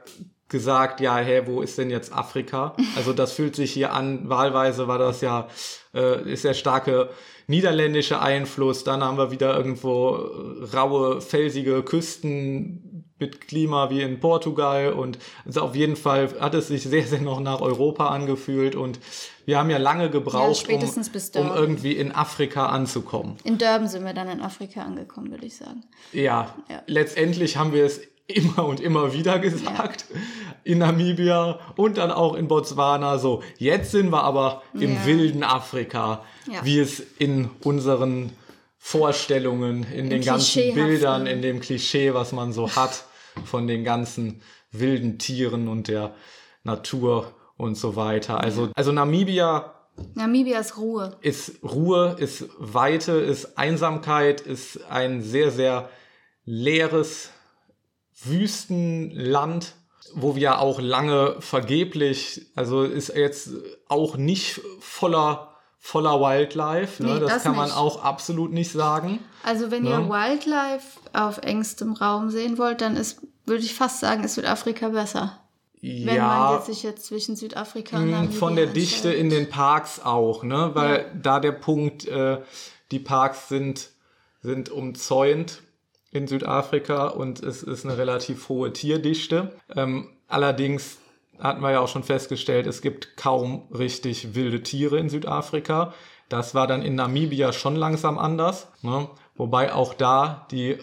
[0.49, 2.75] gesagt, ja, hey, wo ist denn jetzt Afrika?
[2.95, 5.47] Also das fühlt sich hier an, wahlweise war das ja,
[5.93, 7.09] äh, ist der starke
[7.47, 10.09] niederländische Einfluss, dann haben wir wieder irgendwo
[10.73, 16.67] raue, felsige Küsten mit Klima wie in Portugal und also auf jeden Fall hat es
[16.69, 18.99] sich sehr, sehr noch nach Europa angefühlt und
[19.45, 23.37] wir haben ja lange gebraucht, ja, um, um, irgendwie in Afrika anzukommen.
[23.43, 25.83] In Durban sind wir dann in Afrika angekommen, würde ich sagen.
[26.13, 30.05] Ja, ja, letztendlich haben wir es immer und immer wieder gesagt.
[30.63, 33.17] In Namibia und dann auch in Botswana.
[33.17, 35.05] So, jetzt sind wir aber im ja.
[35.05, 36.63] wilden Afrika, ja.
[36.63, 38.31] wie es in unseren
[38.77, 43.05] Vorstellungen, in Im den ganzen Bildern, in dem Klischee, was man so hat
[43.45, 46.13] von den ganzen wilden Tieren und der
[46.63, 48.39] Natur und so weiter.
[48.39, 49.73] Also, also Namibia
[50.13, 51.17] Namibia ist Ruhe.
[51.21, 55.89] Ist Ruhe, ist Weite, ist Einsamkeit, ist ein sehr, sehr
[56.45, 57.31] leeres
[58.23, 59.73] Wüstenland,
[60.13, 63.49] wo wir auch lange vergeblich, also ist jetzt
[63.87, 65.45] auch nicht voller
[65.81, 67.01] voller Wildlife.
[67.01, 67.13] Ne?
[67.13, 67.77] Nee, das, das kann man nicht.
[67.77, 69.19] auch absolut nicht sagen.
[69.43, 69.91] Also wenn Ne?
[69.91, 74.89] ihr Wildlife auf engstem Raum sehen wollt, dann ist, würde ich fast sagen, ist Südafrika
[74.89, 75.39] besser.
[75.81, 79.19] Wenn man ja, jetzt sich jetzt zwischen Südafrika und mh, Namibia von der Dichte entscheidet.
[79.21, 80.71] in den Parks auch, ne?
[80.73, 81.05] Weil Ja.
[81.15, 82.39] da der Punkt, äh,
[82.91, 83.87] die Parks sind,
[84.41, 85.61] sind umzäunt
[86.11, 89.53] in Südafrika und es ist eine relativ hohe Tierdichte.
[89.75, 90.97] Ähm, allerdings
[91.39, 95.93] hatten wir ja auch schon festgestellt, es gibt kaum richtig wilde Tiere in Südafrika.
[96.27, 98.67] Das war dann in Namibia schon langsam anders.
[98.81, 99.07] Ne?
[99.35, 100.77] Wobei auch da die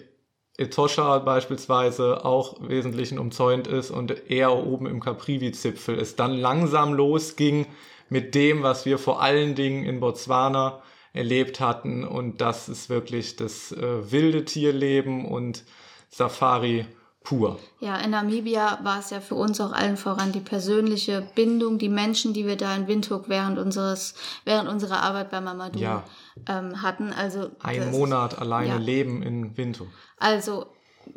[0.57, 7.67] Etosha beispielsweise auch wesentlich umzäunt ist und eher oben im Caprivi-Zipfel es dann langsam losging
[8.09, 10.81] mit dem, was wir vor allen Dingen in Botswana
[11.17, 12.05] erlebt hatten.
[12.05, 15.63] Und das ist wirklich das äh, wilde Tierleben und
[16.09, 16.85] Safari
[17.23, 17.59] pur.
[17.81, 21.89] Ja, in Namibia war es ja für uns auch allen voran die persönliche Bindung, die
[21.89, 24.13] Menschen, die wir da in Windhoek während unseres,
[24.45, 26.03] während unserer Arbeit bei Mamadou Ja.
[26.47, 27.11] ähm, hatten.
[27.11, 28.77] Also Ein Monat alleine ja.
[28.77, 29.89] leben in Windhoek.
[30.17, 30.67] Also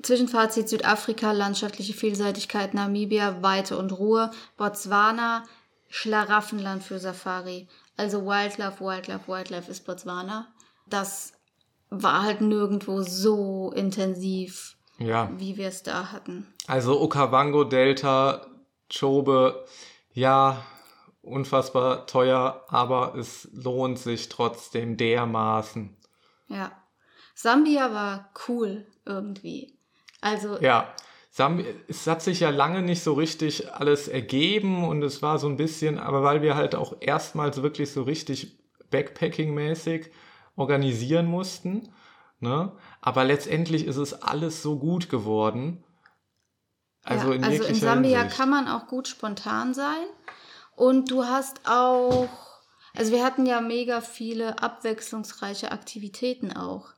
[0.03, 5.45] Zwischenfazit Südafrika, landschaftliche Vielseitigkeit, Namibia, Weite und Ruhe, Botswana,
[5.89, 7.69] Schlaraffenland für Safari.
[8.01, 10.49] Also Wildlife, Wildlife, Wildlife ist Botswana.
[10.87, 11.35] Das
[11.91, 15.29] war halt nirgendwo so intensiv, Ja.
[15.37, 16.47] wie wir es da hatten.
[16.67, 18.47] Also Okavango Delta,
[18.91, 19.67] Chobe,
[20.15, 20.65] ja,
[21.21, 25.95] unfassbar teuer, aber es lohnt sich trotzdem dermaßen.
[26.49, 26.73] Ja.
[27.35, 29.79] Sambia war cool irgendwie.
[30.23, 30.91] Also Ja,
[31.33, 35.49] Sambi es hat sich ja lange nicht so richtig alles ergeben und es war so
[35.49, 38.59] ein bisschen, aber weil wir halt auch erstmals wirklich so richtig
[38.91, 40.11] Backpacking-mäßig
[40.57, 41.89] organisieren mussten,
[42.41, 42.73] ne?
[43.01, 45.85] Aber letztendlich ist es alles so gut geworden.
[47.05, 48.37] Also ja, in also in Sambia Hinsicht.
[48.37, 50.07] kann man auch gut spontan sein.
[50.75, 52.29] Und du hast auch,
[52.95, 56.95] also wir hatten ja mega viele abwechslungsreiche Aktivitäten auch.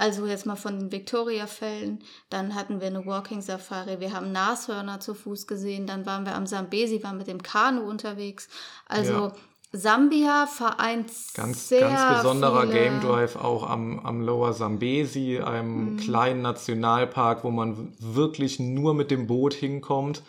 [0.00, 1.98] Also jetzt mal von den Victoria-Fällen,
[2.30, 6.46] dann hatten wir eine Walking-Safari, wir haben Nashörner zu Fuß gesehen, dann waren wir am
[6.46, 8.48] Sambesi, waren mit dem Kanu unterwegs.
[8.86, 9.32] Also Ja.
[9.72, 15.46] Sambia vereint Ganz, sehr ganz besonderer viele, Game Drive auch am, am Lower Zambesi, Mhm.
[15.46, 20.22] einem kleinen Nationalpark, wo man wirklich nur mit dem Boot hinkommt.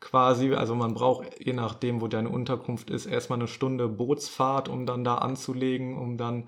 [0.00, 4.86] Quasi, also man braucht, je nachdem, wo deine Unterkunft ist, erstmal eine Stunde Bootsfahrt, um
[4.86, 6.46] dann da anzulegen, um dann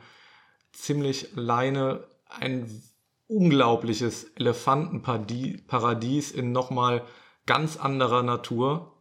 [0.72, 2.04] ziemlich alleine
[2.39, 2.83] ein
[3.28, 7.03] unglaubliches Elefantenparadies in nochmal
[7.47, 8.93] ganz anderer Natur.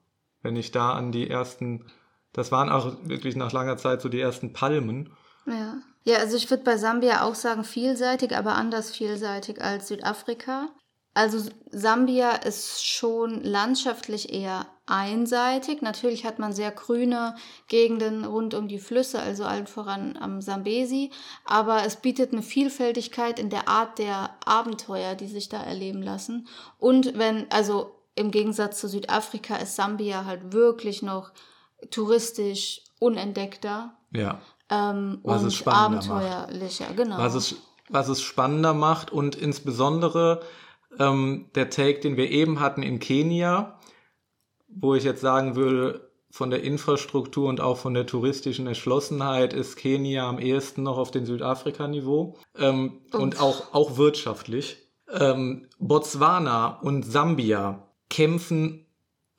[0.42, 1.86] Wenn ich da an die ersten,
[2.32, 5.12] das waren auch wirklich nach langer Zeit so die ersten Palmen.
[5.46, 5.78] Ja.
[6.04, 10.70] ja, also ich würde bei Sambia auch sagen vielseitig, aber anders vielseitig als Südafrika.
[11.14, 15.82] Also Sambia ist schon landschaftlich eher einseitig.
[15.82, 17.36] Natürlich hat man sehr grüne
[17.68, 21.12] Gegenden rund um die Flüsse, also allen voran am Sambesi.
[21.46, 26.48] Aber es bietet eine Vielfältigkeit in der Art der Abenteuer, die sich da erleben lassen.
[26.80, 31.32] Und wenn, also im Gegensatz zu Südafrika ist Sambia halt wirklich noch
[31.92, 34.40] touristisch unentdeckter Ja.
[34.70, 36.10] ähm, Was und spannender macht.
[36.10, 37.18] abenteuerlicher, genau.
[37.18, 37.56] Was es,
[37.88, 40.42] was es spannender macht und insbesondere
[41.00, 43.79] ähm, der Take, den wir eben hatten in Kenia,
[44.70, 49.76] wo ich jetzt sagen würde, von der Infrastruktur und auch von der touristischen Erschlossenheit ist
[49.76, 54.78] Kenia am ehesten noch auf dem Südafrika-Niveau ähm, und auch, auch wirtschaftlich.
[55.12, 58.86] Ähm, Botswana und Sambia kämpfen,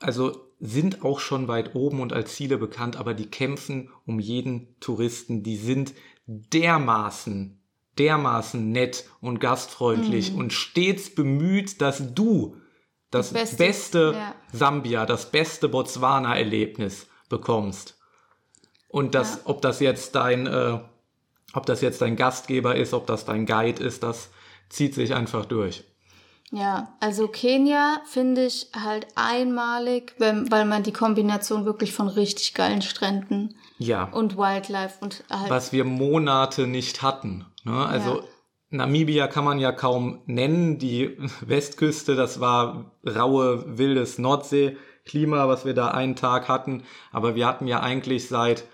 [0.00, 4.78] also sind auch schon weit oben und als Ziele bekannt, aber die kämpfen um jeden
[4.80, 5.42] Touristen.
[5.42, 5.94] Die sind
[6.26, 7.62] dermaßen,
[7.98, 12.56] dermaßen nett und gastfreundlich und stets bemüht, dass du
[13.10, 14.34] das Die beste- beste, ja.
[14.52, 17.96] Sambia, das beste Botswana-Erlebnis bekommst.
[18.88, 19.40] Und das, Ja.
[19.44, 20.78] ob das jetzt dein, äh,
[21.54, 24.30] ob das jetzt dein Gastgeber ist, ob das dein Guide ist, das
[24.68, 25.84] zieht sich einfach durch.
[26.52, 32.54] ja, also Kenia finde ich halt einmalig, wenn, weil man die Kombination wirklich von richtig
[32.54, 34.04] geilen Stränden Ja.
[34.04, 37.46] und Wildlife und halt was wir Monate nicht hatten.
[37.62, 37.86] Ne?
[37.86, 38.24] Also Ja.
[38.70, 40.78] Namibia kann man ja kaum nennen.
[40.78, 46.84] Die Westküste, das war raue, wildes Nordseeklima, was wir da einen Tag hatten.
[47.10, 48.64] Aber wir hatten ja eigentlich seit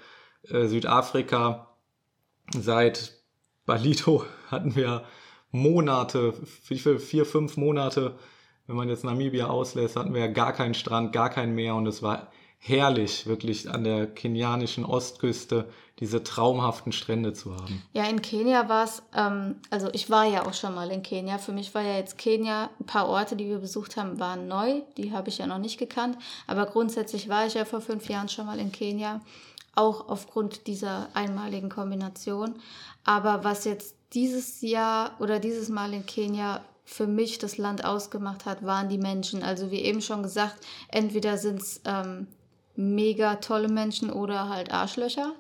[0.49, 1.77] äh, Südafrika,
[2.55, 3.15] seit
[3.65, 5.05] Balito hatten wir
[5.51, 8.19] Monate, vier, fünf Monate,
[8.67, 11.87] wenn man jetzt Namibia auslässt, hatten wir ja gar keinen Strand, gar kein Meer und
[11.87, 12.31] es war
[12.69, 17.83] herrlich, wirklich an der kenianischen Ostküste diese traumhaften Strände zu haben.
[17.93, 21.39] Ja, in Kenia war es, ähm, also ich war ja auch schon mal in Kenia.
[21.39, 24.83] Für mich war ja jetzt Kenia, ein paar Orte, die wir besucht haben, waren neu.
[24.99, 26.19] Die habe ich ja noch nicht gekannt.
[26.47, 29.21] Aber grundsätzlich war ich ja vor fünf Jahren schon mal in Kenia.
[29.77, 32.55] auch aufgrund dieser einmaligen Kombination.
[33.05, 38.47] Aber was jetzt dieses Jahr oder dieses Mal in Kenia für mich das Land ausgemacht
[38.47, 39.43] hat, waren die Menschen.
[39.43, 40.57] Also wie eben schon gesagt,
[40.89, 42.27] entweder sind es ähm,
[42.77, 45.33] mega tolle Menschen oder halt Arschlöcher.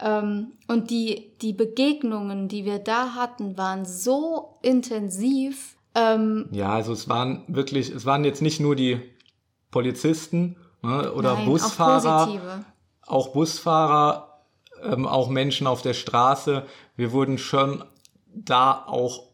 [0.00, 5.76] Ähm, und die, die Begegnungen, die wir da hatten, waren so intensiv.
[5.94, 9.00] Ähm, ja, also es waren wirklich, es waren jetzt nicht nur die
[9.70, 12.28] Polizisten ne, oder nein, Busfahrer,
[13.06, 14.44] auch, auch Busfahrer,
[14.82, 16.64] ähm, auch Menschen auf der Straße.
[16.96, 17.84] Wir wurden schon
[18.26, 19.28] da auch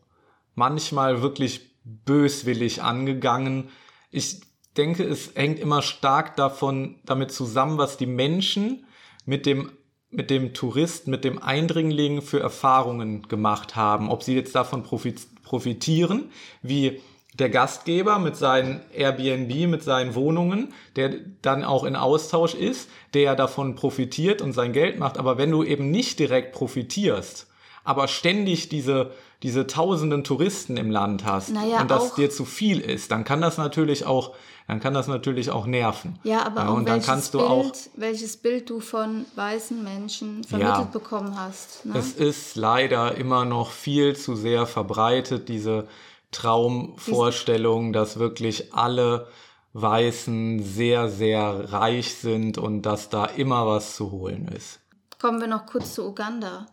[0.55, 3.69] manchmal wirklich böswillig angegangen.
[4.11, 4.41] Ich
[4.77, 8.87] denke, es hängt immer stark davon, damit zusammen, was die Menschen
[9.25, 9.71] mit dem
[10.15, 14.11] mit dem Tourist, mit dem Eindringling für Erfahrungen gemacht haben.
[14.11, 16.31] Ob sie jetzt davon profitieren,
[16.63, 17.01] wie
[17.35, 23.35] der Gastgeber mit seinen Airbnb, mit seinen Wohnungen, der dann auch in Austausch ist, der
[23.35, 25.19] davon profitiert und sein Geld macht.
[25.19, 27.49] Aber wenn du eben nicht direkt profitierst,
[27.83, 29.11] aber ständig diese,
[29.43, 33.41] diese tausenden Touristen im Land hast naja, und das dir zu viel ist, dann kann
[33.41, 34.35] das natürlich auch
[34.67, 36.19] dann kann das natürlich auch nerven.
[36.23, 39.83] Ja, aber ja, auch und dann kannst du Bild, auch welches Bild du von weißen
[39.83, 41.85] Menschen vermittelt ja, bekommen hast.
[41.85, 41.99] Ne?
[41.99, 45.87] Es ist leider immer noch viel zu sehr verbreitet diese
[46.31, 49.29] Traumvorstellung, dass wirklich alle
[49.75, 54.81] Weißen sehr, sehr reich sind und dass da immer was zu holen ist.
[55.21, 56.67] Kommen wir noch kurz zu Uganda.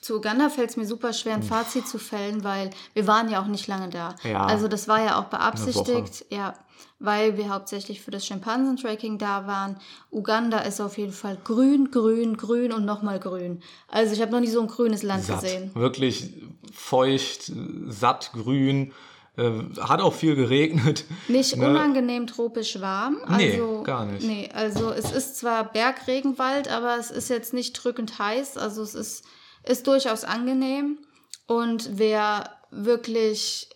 [0.00, 3.42] Zu Uganda fällt es mir super schwer, ein Fazit zu fällen, weil wir waren ja
[3.42, 4.14] auch nicht lange da.
[4.24, 6.26] Ja, also das war ja auch beabsichtigt.
[6.30, 6.54] Ja,
[7.00, 9.76] weil wir hauptsächlich für das Schimpansentracking da waren.
[10.10, 13.62] Uganda ist auf jeden Fall grün, grün, grün und nochmal grün.
[13.88, 15.40] Also ich habe noch nie so ein grünes Land satt.
[15.40, 15.70] gesehen.
[15.74, 16.30] Wirklich
[16.72, 17.50] feucht,
[17.88, 18.92] satt, grün.
[19.36, 21.04] Äh, hat auch viel geregnet.
[21.28, 21.68] Nicht ne?
[21.68, 23.18] unangenehm tropisch warm.
[23.24, 24.26] Also, nee, gar nicht.
[24.26, 28.58] Nee, also es ist zwar Bergregenwald, aber es ist jetzt nicht drückend heiß.
[28.58, 29.24] Also es ist,
[29.64, 30.98] ist durchaus angenehm.
[31.46, 33.68] Und wer wirklich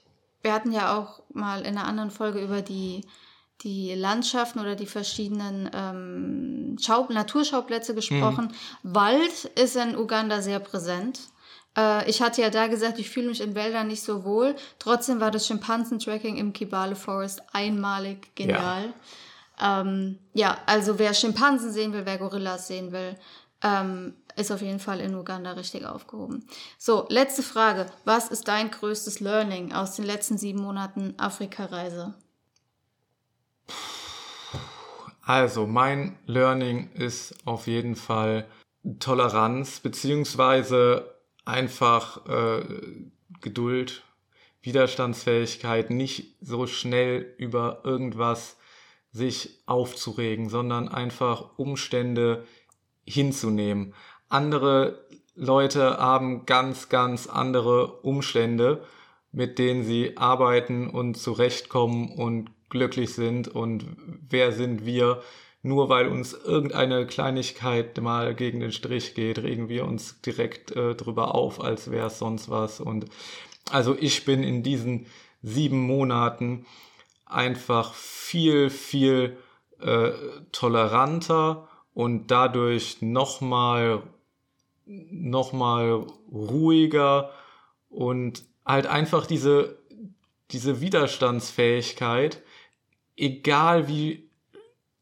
[0.45, 3.03] wir hatten ja auch mal in einer anderen Folge über die,
[3.62, 8.53] die Landschaften oder die verschiedenen ähm, Schau Naturschauplätze gesprochen.
[8.82, 8.95] Mhm.
[8.95, 11.20] Wald ist in Uganda sehr präsent.
[11.76, 14.57] Äh, ich hatte ja da gesagt, ich fühle mich in Wäldern nicht so wohl.
[14.78, 18.93] Trotzdem war das Schimpansentracking im Kibale Forest einmalig genial.
[19.59, 19.80] Ja.
[19.80, 23.16] Ähm, ja, also wer Schimpansen sehen will, wer Gorillas sehen will,
[23.62, 26.47] ähm, ist auf jeden Fall in Uganda richtig aufgehoben.
[26.78, 27.87] So, letzte Frage.
[28.05, 32.14] Was ist dein größtes Learning aus den letzten sieben Monaten Afrika-Reise?
[35.22, 38.47] Also, mein Learning ist auf jeden Fall
[38.99, 41.14] Toleranz, beziehungsweise
[41.45, 42.64] einfach äh,
[43.41, 44.03] Geduld,
[44.61, 48.57] Widerstandsfähigkeit, nicht so schnell über irgendwas
[49.12, 52.47] sich aufzuregen, sondern einfach Umstände
[53.07, 53.95] hinzunehmen.
[54.35, 55.07] Andere
[55.37, 58.82] Leute haben ganz, ganz andere Umstände,
[59.30, 63.47] mit denen sie arbeiten und zurechtkommen und glücklich sind.
[63.47, 63.85] Und
[64.28, 65.22] wer sind wir?
[65.62, 70.97] Nur weil uns irgendeine Kleinigkeit mal gegen den Strich geht, regen wir uns direkt äh,
[70.97, 72.80] drüber auf, als wäre es sonst was.
[72.80, 73.07] Und
[73.70, 75.07] also ich bin in diesen
[75.43, 76.66] sieben Monaten
[77.24, 79.37] einfach viel, viel
[79.80, 80.11] äh,
[80.51, 84.03] toleranter und dadurch nochmal
[84.87, 87.30] noch mal ruhiger
[87.89, 89.78] und halt einfach diese,
[90.51, 92.43] diese Widerstandsfähigkeit,
[93.16, 94.30] egal wie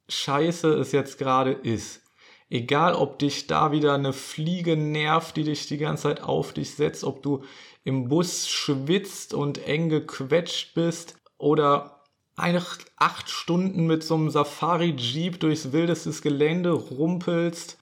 [0.08, 2.02] scheiße es jetzt gerade ist.
[2.50, 6.74] Egal, ob dich da wieder eine Fliege nervt, die dich die ganze Zeit auf dich
[6.74, 7.44] setzt, ob du
[7.82, 12.02] im Bus schwitzt und eng gequetscht bist oder
[12.36, 17.78] acht Stunden mit so einem Safari-Jeep durchs wildestes Gelände rumpelst,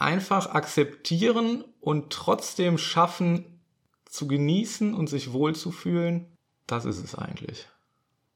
[0.00, 3.60] einfach akzeptieren und trotzdem schaffen
[4.06, 6.26] zu genießen und sich wohlzufühlen,
[6.66, 7.66] das ist es eigentlich.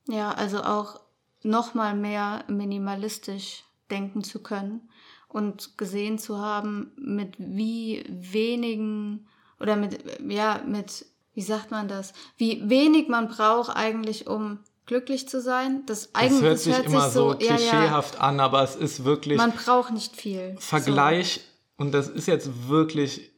[0.06, 1.00] Ja, also auch
[1.42, 4.88] nochmal mehr minimalistisch denken zu können
[5.28, 9.26] und gesehen zu haben, mit wie wenigen
[9.60, 15.28] oder mit, ja, mit, wie sagt man das, wie wenig man braucht eigentlich, um glücklich
[15.28, 15.84] zu sein.
[15.86, 18.28] Das, eigentlich, das hört sich hört immer sich so, so klischeehaft ja, ja.
[18.28, 19.38] an, aber es ist wirklich.
[19.38, 20.56] Man braucht nicht viel.
[20.58, 21.53] Vergleich, so.
[21.77, 23.33] Und das ist jetzt wirklich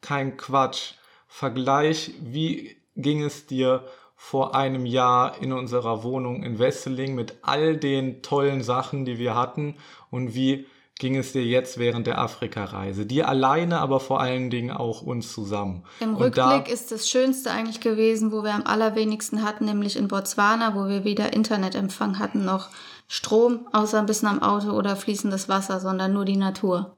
[0.00, 0.94] kein Quatsch.
[1.26, 3.84] Vergleich, wie ging es dir
[4.16, 9.34] vor einem Jahr in unserer Wohnung in Wesseling mit all den tollen Sachen, die wir
[9.34, 9.76] hatten
[10.10, 10.66] und wie
[10.98, 13.04] ging es dir jetzt während der Afrika-Reise?
[13.04, 15.84] Dir alleine, aber vor allen Dingen auch uns zusammen.
[16.00, 19.96] Im und Rückblick da, ist das Schönste eigentlich gewesen, wo wir am allerwenigsten hatten, nämlich
[19.96, 22.68] in Botswana, wo wir weder Internetempfang hatten noch
[23.08, 26.96] Strom, außer ein bisschen am Auto oder fließendes Wasser, sondern nur die Natur.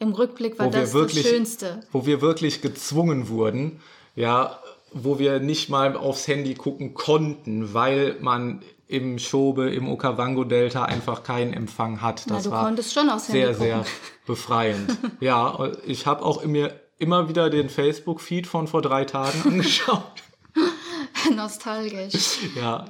[0.00, 1.80] Im Rückblick war das wirklich, das Schönste.
[1.92, 3.80] Wo wir wirklich gezwungen wurden,
[4.14, 4.58] ja,
[4.92, 11.22] wo wir nicht mal aufs Handy gucken konnten, weil man im Schobe, im Okavango-Delta einfach
[11.22, 12.30] keinen Empfang hat.
[12.30, 13.84] Das Na, war sehr, sehr
[14.26, 14.96] befreiend.
[15.20, 20.22] ja, ich habe auch mir immer wieder den Facebook-Feed von vor drei Tagen angeschaut.
[21.34, 22.38] Nostalgisch.
[22.56, 22.84] Ja,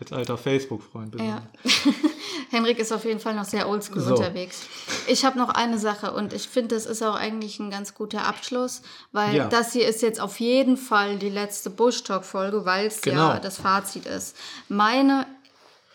[0.00, 1.42] als alter Facebook-Freund bin Ja.
[2.50, 4.14] Henrik ist auf jeden Fall noch sehr oldschool So.
[4.14, 4.62] unterwegs.
[5.06, 8.24] Ich habe noch eine Sache und ich finde, das ist auch eigentlich ein ganz guter
[8.26, 9.48] Abschluss, weil Ja.
[9.48, 13.28] das hier ist jetzt auf jeden Fall die letzte Bush Talk Folge, weil es Genau.
[13.30, 14.36] ja das Fazit ist.
[14.68, 15.26] Meine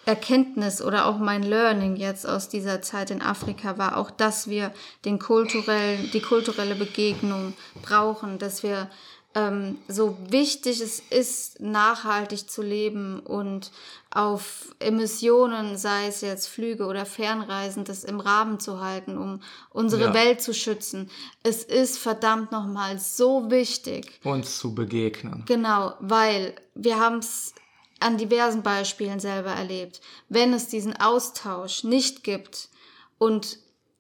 [0.05, 4.73] Erkenntnis oder auch mein Learning jetzt aus dieser Zeit in Afrika war auch, dass wir
[5.05, 8.89] den kulturellen, die kulturelle Begegnung brauchen, dass wir
[9.35, 13.71] ähm, so wichtig es ist, nachhaltig zu leben und
[14.11, 20.03] auf Emissionen, sei es jetzt Flüge oder Fernreisen, das im Rahmen zu halten, um unsere
[20.05, 20.13] Ja.
[20.13, 21.09] Welt zu schützen.
[21.41, 24.19] Es ist verdammt nochmal so wichtig.
[24.23, 25.43] uns zu begegnen.
[25.47, 27.53] Genau, weil wir haben es
[27.99, 30.01] an diversen Beispielen selber erlebt.
[30.29, 32.69] Wenn es diesen Austausch nicht gibt
[33.17, 33.57] und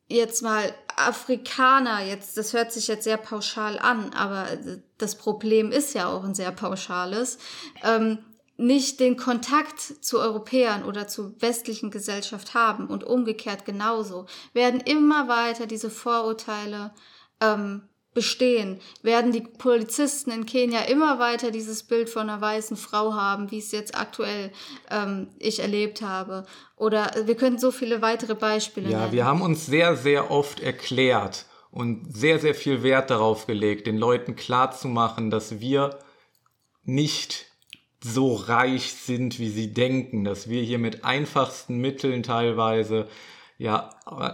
[0.09, 4.47] jetzt mal Afrikaner, jetzt, das hört sich jetzt sehr pauschal an, aber
[4.97, 7.37] das Problem ist ja auch ein sehr pauschales,
[7.83, 8.19] ähm,
[8.57, 15.27] nicht den Kontakt zu Europäern oder zur westlichen Gesellschaft haben und umgekehrt genauso, werden immer
[15.27, 16.93] weiter diese Vorurteile
[17.41, 23.13] ähm, bestehen, werden die Polizisten in Kenia immer weiter dieses Bild von einer weißen Frau
[23.13, 24.51] haben, wie es jetzt aktuell
[24.91, 26.45] ähm, ich erlebt habe.
[26.75, 29.11] Oder wir könnten so viele weitere Beispiele Ja, nennen.
[29.13, 33.97] wir haben uns sehr, sehr oft erklärt und sehr, sehr viel Wert darauf gelegt, den
[33.97, 35.97] Leuten klarzumachen, dass wir
[36.83, 37.45] nicht
[38.03, 43.07] so reich sind, wie sie denken, dass wir hier mit einfachsten Mitteln teilweise,
[43.63, 43.91] ja,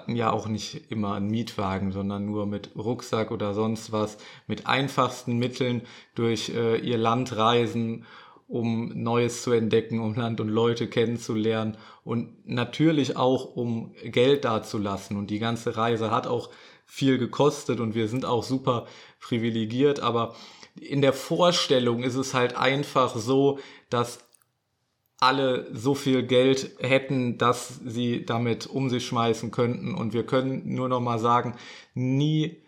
[0.08, 4.18] ja auch nicht immer einen Mietwagen, sondern nur mit Rucksack oder sonst was,
[4.48, 5.84] mit einfachsten Mitteln
[6.16, 8.08] durch äh, ihr Land reisen,
[8.48, 15.16] um Neues zu entdecken, um Land und Leute kennenzulernen und natürlich auch um Geld dazulassen.
[15.16, 16.50] Und die ganze Reise hat auch
[16.88, 18.88] viel gekostet und wir sind auch super
[19.20, 20.34] privilegiert, aber
[20.82, 23.60] in der Vorstellung ist es halt einfach so,
[23.92, 24.28] dass
[25.20, 29.94] alle so viel Geld hätten, dass sie damit um sich schmeißen könnten.
[29.94, 31.56] Und wir können nur noch mal sagen,
[31.94, 32.64] niemals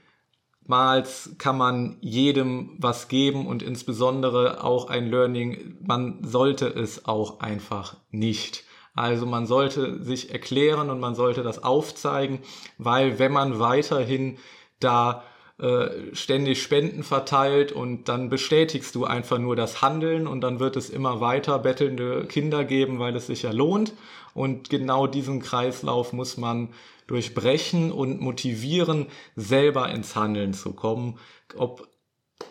[1.38, 7.96] kann man jedem was geben und insbesondere auch ein Learning, man sollte es auch einfach
[8.10, 8.66] nicht.
[8.94, 12.40] Also man sollte sich erklären und man sollte das aufzeigen,
[12.78, 14.38] weil wenn man weiterhin
[14.82, 15.24] da
[15.62, 20.76] äh, ständig Spenden verteilt und dann bestätigst du einfach nur das Handeln und dann wird
[20.76, 23.94] es immer weiter bettelnde Kinder geben, weil es sich ja lohnt.
[24.34, 26.70] Und genau diesen Kreislauf muss man
[27.06, 29.06] durchbrechen und motivieren,
[29.36, 31.20] selber ins Handeln zu kommen.
[31.56, 31.88] Ob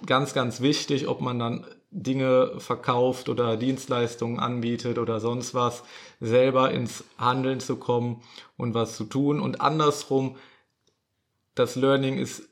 [0.06, 5.82] ganz, ganz wichtig, ob man dann Dinge verkauft oder Dienstleistungen anbietet oder sonst was,
[6.20, 8.22] selber ins Handeln zu kommen
[8.56, 9.40] und was zu tun.
[9.40, 10.36] Und andersrum,
[11.56, 12.49] das Learning ist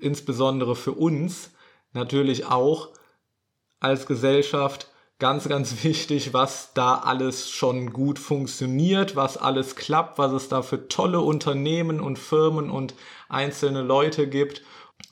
[0.00, 1.50] insbesondere für uns
[1.92, 2.90] natürlich auch
[3.80, 10.32] als Gesellschaft ganz, ganz wichtig, was da alles schon gut funktioniert, was alles klappt, was
[10.32, 12.94] es da für tolle Unternehmen und Firmen und
[13.28, 14.62] einzelne Leute gibt,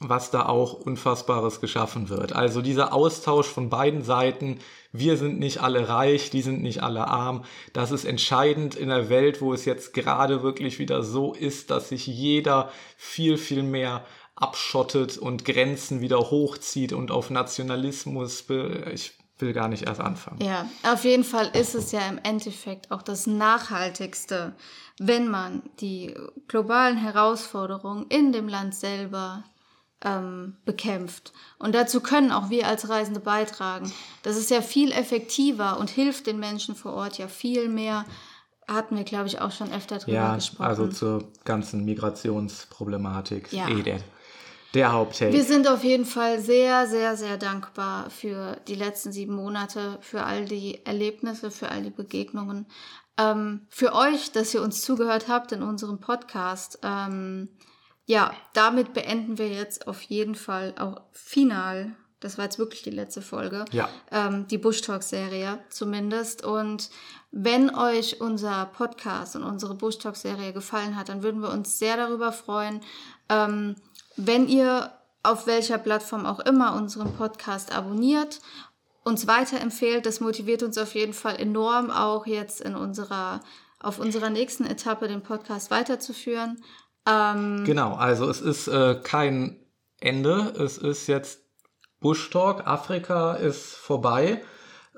[0.01, 2.35] was da auch Unfassbares geschaffen wird.
[2.35, 4.59] Also dieser Austausch von beiden Seiten,
[4.93, 9.09] wir sind nicht alle reich, die sind nicht alle arm, das ist entscheidend in der
[9.09, 14.05] Welt, wo es jetzt gerade wirklich wieder so ist, dass sich jeder viel, viel mehr
[14.37, 18.45] abschottet und Grenzen wieder hochzieht und auf Nationalismus,
[18.93, 20.41] ich will gar nicht erst anfangen.
[20.43, 24.55] Ja, auf jeden Fall ist es ja im Endeffekt auch das Nachhaltigste,
[24.99, 26.15] wenn man die
[26.49, 29.45] globalen Herausforderungen in dem Land selber
[30.03, 31.33] ähm, bekämpft.
[31.59, 33.91] Und dazu können auch wir als Reisende beitragen.
[34.23, 38.05] Das ist ja viel effektiver und hilft den Menschen vor Ort ja viel mehr.
[38.69, 40.67] Hatten wir, glaube ich, auch schon öfter drüber Ja, gesprochen.
[40.67, 43.53] also zur ganzen Migrationsproblematik.
[43.53, 43.69] Ja.
[43.69, 44.01] Eh der,
[44.77, 45.33] der Haupttake.
[45.33, 50.23] Wir sind auf jeden Fall sehr, sehr, sehr dankbar für die letzten sieben Monate, für
[50.25, 52.67] all die Erlebnisse, für all die Begegnungen.
[53.19, 56.79] Ähm, für euch, dass ihr uns zugehört habt in unserem Podcast.
[56.83, 57.49] Ähm,
[58.05, 61.97] ja, damit beenden wir jetzt auf jeden Fall auch final.
[62.21, 63.65] Das war jetzt wirklich die letzte Folge.
[63.73, 63.89] Ja.
[64.11, 66.45] Ähm, die Bush Talk Serie zumindest.
[66.45, 66.91] Und
[67.31, 71.79] wenn euch unser Podcast und unsere Bush Talk Serie gefallen hat, dann würden wir uns
[71.79, 72.81] sehr darüber freuen,
[73.29, 73.77] ähm,
[74.17, 74.91] wenn ihr
[75.23, 78.41] auf welcher Plattform auch immer unseren Podcast abonniert,
[79.03, 80.07] uns weiterempfehlt.
[80.07, 83.41] Das motiviert uns auf jeden Fall enorm, auch jetzt in unserer,
[83.81, 86.63] auf unserer nächsten Etappe den Podcast weiterzuführen.
[87.07, 89.59] Ähm, Genau, also es ist äh, kein
[90.01, 90.55] Ende.
[90.59, 91.41] Es ist jetzt
[92.01, 92.67] Bush Talk.
[92.67, 94.43] Afrika ist vorbei.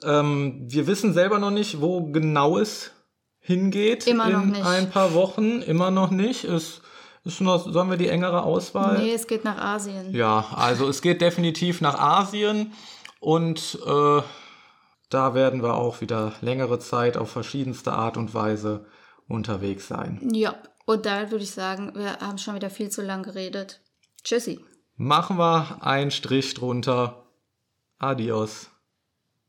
[0.02, 2.92] Ähm, wir wissen selber noch nicht, wo genau es
[3.40, 4.64] hingeht Immer in noch nicht.
[4.64, 5.62] ein paar Wochen.
[5.62, 6.44] Immer noch nicht.
[6.44, 6.80] Es
[7.40, 8.98] noch, sollen wir die engere Auswahl?
[8.98, 10.14] nee, es geht nach Asien.
[10.14, 12.72] Ja, also es geht definitiv nach Asien
[13.20, 14.22] und äh,
[15.10, 18.86] da werden wir auch wieder längere Zeit auf verschiedenste Art und Weise
[19.26, 20.20] unterwegs sein.
[20.32, 20.54] Ja,
[20.86, 23.80] und da würde ich sagen, wir haben schon wieder viel zu lang geredet.
[24.24, 24.60] Tschüssi.
[24.96, 27.24] Machen wir einen Strich drunter.
[27.98, 28.70] Adios.